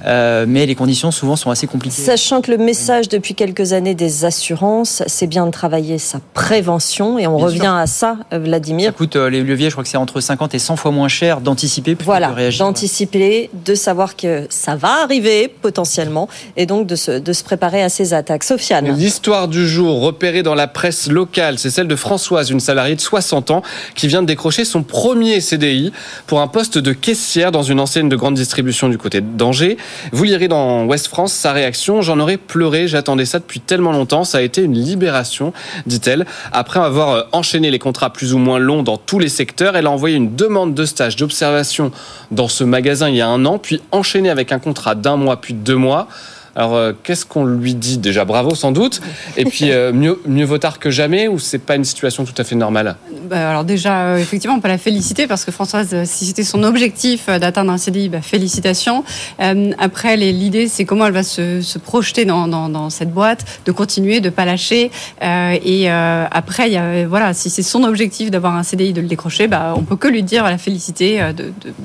[0.04, 2.02] Euh, mais les conditions souvent sont assez compliquées.
[2.02, 7.18] Sachant que le message depuis quelques années des assurances, c'est bien de travailler sa prévention
[7.18, 7.72] et on Bien revient sûr.
[7.74, 8.86] à ça, Vladimir.
[8.88, 11.40] Ça coûte les leviers, je crois que c'est entre 50 et 100 fois moins cher
[11.40, 12.64] d'anticiper Voilà, de réagir.
[12.66, 17.82] d'anticiper, de savoir que ça va arriver potentiellement et donc de se, de se préparer
[17.82, 18.44] à ces attaques.
[18.44, 18.96] Sofiane.
[18.96, 23.00] L'histoire du jour repérée dans la presse locale, c'est celle de Françoise, une salariée de
[23.00, 23.62] 60 ans
[23.94, 25.92] qui vient de décrocher son premier CDI
[26.26, 29.78] pour un poste de caissière dans une enseigne de grande distribution du côté d'Angers.
[30.12, 32.02] Vous lirez dans Ouest France sa réaction.
[32.02, 34.24] J'en aurais pleuré, j'attendais ça depuis tellement longtemps.
[34.24, 35.52] Ça a été une libération,
[35.86, 36.26] dit-elle.
[36.52, 39.86] Après avoir euh, enchaîné les contrats plus ou moins longs dans tous les secteurs, elle
[39.86, 41.92] a envoyé une demande de stage d'observation
[42.30, 45.40] dans ce magasin il y a un an, puis enchaîné avec un contrat d'un mois
[45.40, 46.08] puis de deux mois.
[46.56, 49.00] Alors, euh, qu'est-ce qu'on lui dit Déjà, bravo sans doute.
[49.36, 52.34] Et puis, euh, mieux, mieux vaut tard que jamais ou c'est pas une situation tout
[52.38, 52.96] à fait normale?
[53.28, 56.62] Bah, alors déjà, euh, effectivement, on peut la féliciter parce que Françoise, si c'était son
[56.62, 59.02] objectif euh, d'atteindre un CDI, bah, félicitations.
[59.40, 63.44] Euh, après, l'idée, c'est comment elle va se, se projeter dans, dans, dans cette boîte,
[63.64, 64.90] de continuer, de pas lâcher.
[65.22, 68.92] Euh, et euh, après, il y a, voilà, si c'est son objectif d'avoir un CDI,
[68.92, 71.32] de le décrocher, bah, on peut que lui dire, la féliciter euh,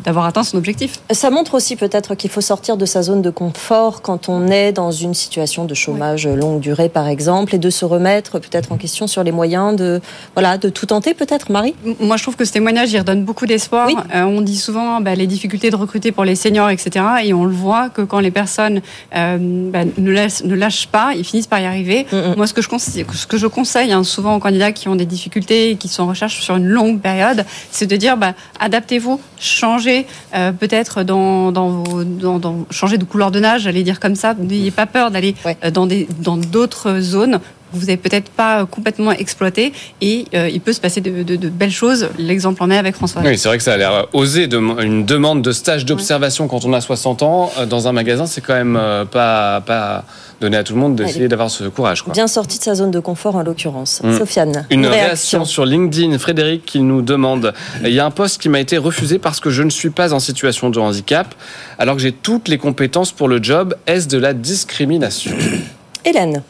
[0.03, 0.99] d'avoir atteint son objectif.
[1.11, 4.58] Ça montre aussi peut-être qu'il faut sortir de sa zone de confort quand on est
[4.73, 8.77] dans une situation de chômage longue durée, par exemple, et de se remettre peut-être en
[8.77, 10.01] question sur les moyens de,
[10.35, 11.73] voilà, de tout tenter, peut-être, Marie?
[11.99, 13.87] Moi, je trouve que ce témoignage, il redonne beaucoup d'espoir.
[13.87, 13.95] Oui.
[14.13, 17.05] Euh, on dit souvent bah, les difficultés de recruter pour les seniors, etc.
[17.23, 18.81] Et on le voit que quand les personnes
[19.15, 19.37] euh,
[19.71, 22.05] bah, ne, laissent- ne lâchent pas, ils finissent par y arriver.
[22.11, 24.87] Mm, Moi, ce que je conseille, ce que je conseille hein, souvent aux candidats qui
[24.87, 28.17] ont des difficultés et qui sont en recherche sur une longue période, c'est de dire
[28.17, 30.05] bah, adaptez-vous, changez
[30.35, 34.15] euh, peut-être dans, dans, vos, dans, dans- changez de couleur de nage, j'allais dire comme
[34.15, 34.33] ça.
[34.49, 35.57] N'ayez pas peur d'aller Ouais.
[35.63, 37.39] euh, dans des dans d'autres zones
[37.73, 41.49] vous n'avez peut-être pas complètement exploité et euh, il peut se passer de, de- de
[41.49, 42.09] belles choses.
[42.17, 43.21] L'exemple en est avec François.
[43.23, 44.47] Oui, c'est vrai que ça a l'air osé.
[44.47, 48.25] de- une demande de stage d'observation quand on a 60 ans euh, dans un magasin,
[48.25, 50.03] c'est quand même euh, pas, pas
[50.41, 52.01] donné à tout le monde d'essayer d'avoir ce courage.
[52.01, 52.13] Quoi.
[52.13, 54.01] Bien sorti de sa zone de confort, en l'occurrence.
[54.03, 54.17] Mm.
[54.17, 57.53] Sofiane, Une réaction sur LinkedIn, Frédéric qui nous demande
[57.83, 60.13] il y a un poste qui m'a été refusé parce que je ne suis pas
[60.13, 61.33] en situation de handicap,
[61.77, 63.75] alors que j'ai toutes les compétences pour le job.
[63.87, 65.31] Est-ce de la discrimination?
[66.05, 66.41] Hélène.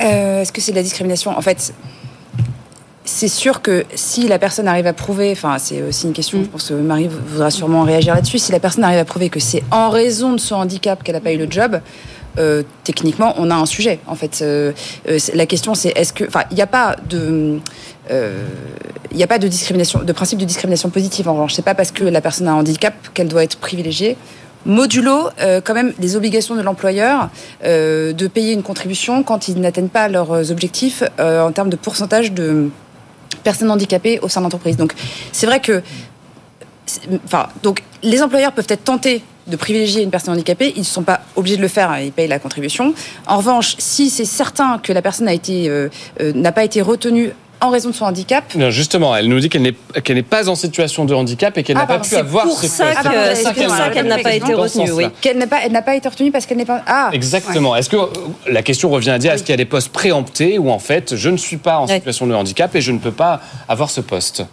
[0.00, 1.36] Euh, Est-ce que c'est de la discrimination?
[1.36, 1.72] En fait,
[3.04, 6.48] c'est sûr que si la personne arrive à prouver, enfin c'est aussi une question, je
[6.48, 9.62] pense que Marie voudra sûrement réagir là-dessus, si la personne arrive à prouver que c'est
[9.70, 11.80] en raison de son handicap qu'elle n'a pas eu le job,
[12.38, 13.98] euh, techniquement on a un sujet.
[14.06, 14.72] En fait, Euh,
[15.34, 17.58] la question c'est est-ce que, enfin il n'y a pas de
[18.10, 18.46] euh,
[19.10, 21.28] il n'y a pas de discrimination, de principe de discrimination positive.
[21.28, 24.16] En revanche, c'est pas parce que la personne a un handicap qu'elle doit être privilégiée.
[24.64, 27.30] Modulo, euh, quand même, les obligations de l'employeur
[27.64, 31.76] euh, de payer une contribution quand ils n'atteignent pas leurs objectifs euh, en termes de
[31.76, 32.70] pourcentage de
[33.42, 34.76] personnes handicapées au sein de l'entreprise.
[34.76, 34.94] Donc,
[35.32, 35.82] c'est vrai que,
[37.24, 41.02] enfin, donc les employeurs peuvent être tentés de privilégier une personne handicapée, ils ne sont
[41.02, 42.94] pas obligés de le faire, hein, ils payent la contribution.
[43.26, 45.28] En revanche, si c'est certain que la personne
[46.20, 47.32] n'a pas été retenue
[47.62, 51.04] en raison de son handicap, Non, Justement, elle nous dit qu'elle n'est pas en situation
[51.04, 52.76] de handicap et qu'elle Ah, n'a pas pu avoir pour ce poste.
[53.34, 55.06] C'est pour ça qu'elle n'a pas été retenue, oui.
[55.20, 56.82] qu'elle n'a pas, elle n'a pas été retenue parce qu'elle n'est pas.
[56.86, 57.76] Ah, Exactement.
[57.76, 58.06] Est-ce que euh,
[58.50, 61.14] la question revient à dire est-ce qu'il y a des postes préemptés où en fait
[61.16, 64.00] je ne suis pas en situation de handicap et je ne peux pas avoir ce
[64.00, 64.44] poste?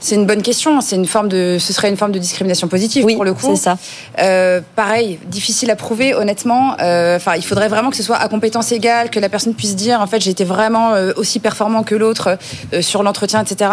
[0.00, 0.80] C'est une bonne question.
[0.80, 3.46] C'est une forme de, ce serait une forme de discrimination positive Oui, pour le coup.
[3.54, 3.78] c'est ça.
[4.18, 6.76] Euh, pareil, difficile à prouver, honnêtement.
[6.80, 9.76] Euh, Enfin, il faudrait vraiment que ce soit à compétence égale, que la personne puisse
[9.76, 12.38] dire, en fait, j'ai été vraiment euh, aussi performant que l'autre
[12.72, 13.70] euh, sur l'entretien, etc.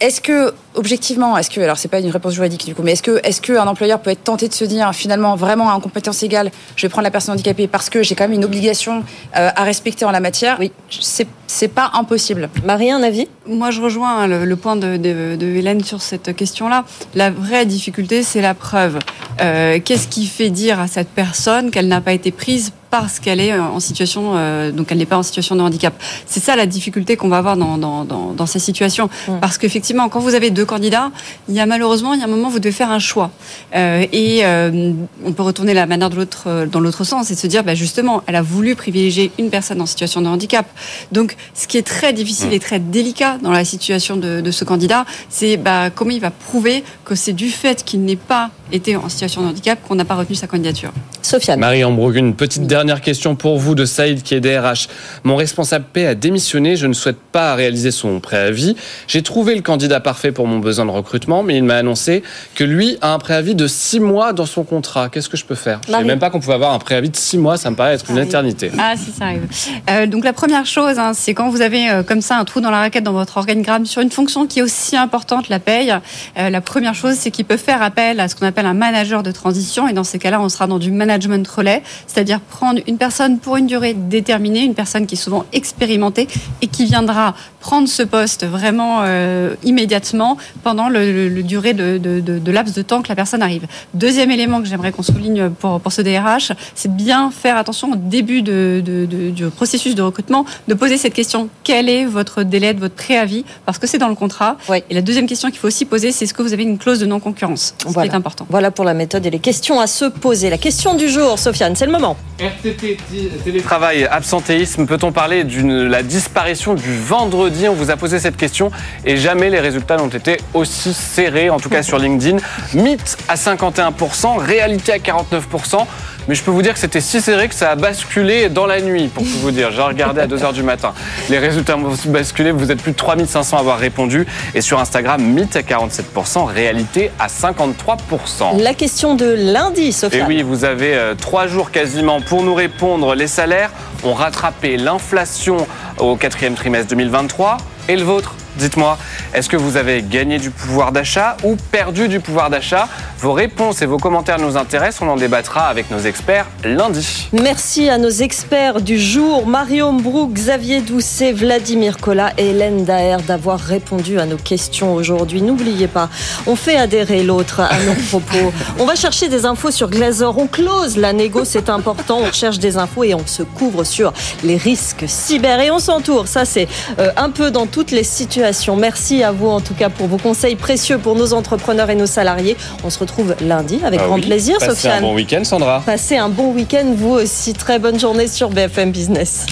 [0.00, 3.02] Est-ce que, objectivement, est-ce que, alors c'est pas une réponse juridique du coup, mais est-ce
[3.02, 6.50] que, est-ce qu'un employeur peut être tenté de se dire, finalement, vraiment à compétence égale,
[6.76, 9.02] je vais prendre la personne handicapée parce que j'ai quand même une obligation
[9.36, 10.56] euh, à respecter en la matière?
[10.60, 10.72] Oui.
[11.00, 12.48] C'est, c'est pas impossible.
[12.64, 13.28] Marie, un avis?
[13.48, 16.84] Moi, je rejoins hein, le, point de Hélène sur cette question-là.
[17.14, 18.98] La vraie difficulté, c'est la preuve.
[19.40, 23.40] Euh, Qu'est-ce qui fait dire à cette personne qu'elle n'a pas été prise parce qu'elle
[23.40, 25.94] est en situation, euh, donc elle n'est pas en situation de handicap.
[26.26, 29.10] C'est ça la difficulté qu'on va avoir dans, dans, dans, dans ces situations.
[29.26, 29.40] Mm.
[29.40, 31.10] Parce qu'effectivement, quand vous avez deux candidats,
[31.48, 33.30] il y a malheureusement, il y a un moment où vous devez faire un choix.
[33.74, 34.92] Euh, et euh,
[35.24, 37.74] on peut retourner la manière de l'autre, euh, dans l'autre sens et se dire, bah,
[37.74, 40.66] justement, elle a voulu privilégier une personne en situation de handicap.
[41.12, 44.64] Donc, ce qui est très difficile et très délicat dans la situation de, de ce
[44.64, 48.96] candidat, c'est bah, comment il va prouver que c'est du fait qu'il n'est pas était
[48.96, 50.92] en situation de handicap qu'on n'a pas retenu sa candidature.
[51.22, 51.60] Sofiane.
[51.60, 54.88] Marie Ambrogue, une petite dernière question pour vous de Saïd qui est DRH.
[55.24, 58.76] Mon responsable paix a démissionné, je ne souhaite pas réaliser son préavis.
[59.06, 62.22] J'ai trouvé le candidat parfait pour mon besoin de recrutement, mais il m'a annoncé
[62.54, 65.08] que lui a un préavis de six mois dans son contrat.
[65.08, 65.80] Qu'est-ce que je peux faire?
[65.88, 67.94] Je ne même pas qu'on pouvait avoir un préavis de six mois, ça me paraît
[67.94, 68.70] être une éternité.
[68.78, 69.46] Ah si ça arrive.
[69.90, 72.60] Euh, donc la première chose, hein, c'est quand vous avez euh, comme ça un trou
[72.60, 75.94] dans la raquette dans votre organigramme sur une fonction qui est aussi importante, la paye.
[76.38, 79.22] euh, la première chose, c'est qu'il peut faire appel à ce qu'on appelle un manager
[79.22, 79.88] de transition.
[79.88, 83.56] Et dans ces cas-là, on sera dans du management relais, c'est-à-dire prendre une personne pour
[83.56, 86.28] une durée déterminée, une personne qui est souvent expérimentée
[86.62, 91.98] et qui viendra prendre ce poste vraiment euh, immédiatement pendant le, le- le durée de,
[91.98, 93.66] de, de- de laps de temps que la personne arrive.
[93.94, 97.96] Deuxième élément que j'aimerais qu'on souligne pour, pour ce DRH, c'est bien faire attention au
[97.96, 102.94] début du processus de recrutement, de poser cette question quel est votre délai de votre
[102.94, 103.44] préavis?
[103.66, 104.56] Parce que c'est dans le contrat.
[104.90, 107.00] Et la deuxième question qu'il faut aussi poser, c'est est-ce que vous avez une clause
[107.00, 107.74] de non-concurrence?
[107.82, 108.08] Ce Voilà.
[108.08, 108.46] qui est important.
[108.50, 110.50] Voilà pour la méthode et les questions à se poser.
[110.50, 112.16] La question du jour, Sofiane, c'est le moment.
[112.40, 112.98] RTT,
[113.42, 117.68] télétravail, absentéisme, peut-on parler de la disparition du vendredi?
[117.68, 118.70] On vous a posé cette question
[119.04, 122.36] et jamais les résultats n'ont été aussi serrés, en tout cas sur LinkedIn.
[122.74, 125.84] Mythe à 51%, réalité à 49%.
[126.28, 128.82] Mais je peux vous dire que c'était si serré que ça a basculé dans la
[128.82, 129.70] nuit, pour tout vous dire.
[129.72, 130.92] J'ai regardé à 2h du matin.
[131.30, 134.26] Les résultats ont basculé, vous êtes plus de 3500 à avoir répondu.
[134.54, 138.60] Et sur Instagram, mythe à 47%, réalité à 53%.
[138.62, 140.26] La question de lundi, Et Sofiane.
[140.28, 143.14] oui, vous avez euh, trois jours quasiment pour nous répondre.
[143.14, 143.70] Les salaires
[144.04, 145.66] ont rattrapé l'inflation
[145.98, 147.56] au quatrième trimestre 2023.
[147.88, 148.34] Et le vôtre?
[148.58, 148.98] Dites-moi,
[149.34, 152.88] est-ce que vous avez gagné du pouvoir d'achat ou perdu du pouvoir d'achat?
[153.20, 155.02] Vos réponses et vos commentaires nous intéressent.
[155.02, 157.28] On en débattra avec nos experts lundi.
[157.32, 163.18] Merci à nos experts du jour, Mario Mbrouk, Xavier Doucet, Vladimir Collat et Hélène Daher
[163.26, 165.40] d'avoir répondu à nos questions aujourd'hui.
[165.40, 166.08] N'oubliez pas,
[166.48, 168.52] on fait adhérer l'autre à nos propos.
[168.80, 172.58] On va chercher des infos sur Glazor, on close la négo, c'est important, on cherche
[172.58, 176.26] des infos et on se couvre sur les risques cyber et on s'entoure.
[176.26, 176.66] Ça, c'est
[176.98, 178.47] euh, un peu dans toutes les situations.
[178.76, 182.06] Merci à vous en tout cas pour vos conseils précieux pour nos entrepreneurs et nos
[182.06, 182.56] salariés.
[182.84, 184.98] On se retrouve lundi avec Ah grand oui, plaisir, passez Sofiane.
[184.98, 185.82] un bon week-end, Sandra.
[185.84, 187.52] Passez un bon week-end, vous aussi.
[187.54, 189.46] Très bonne journée sur BFM Business.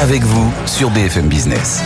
[0.00, 1.82] Avec vous sur BFM Business.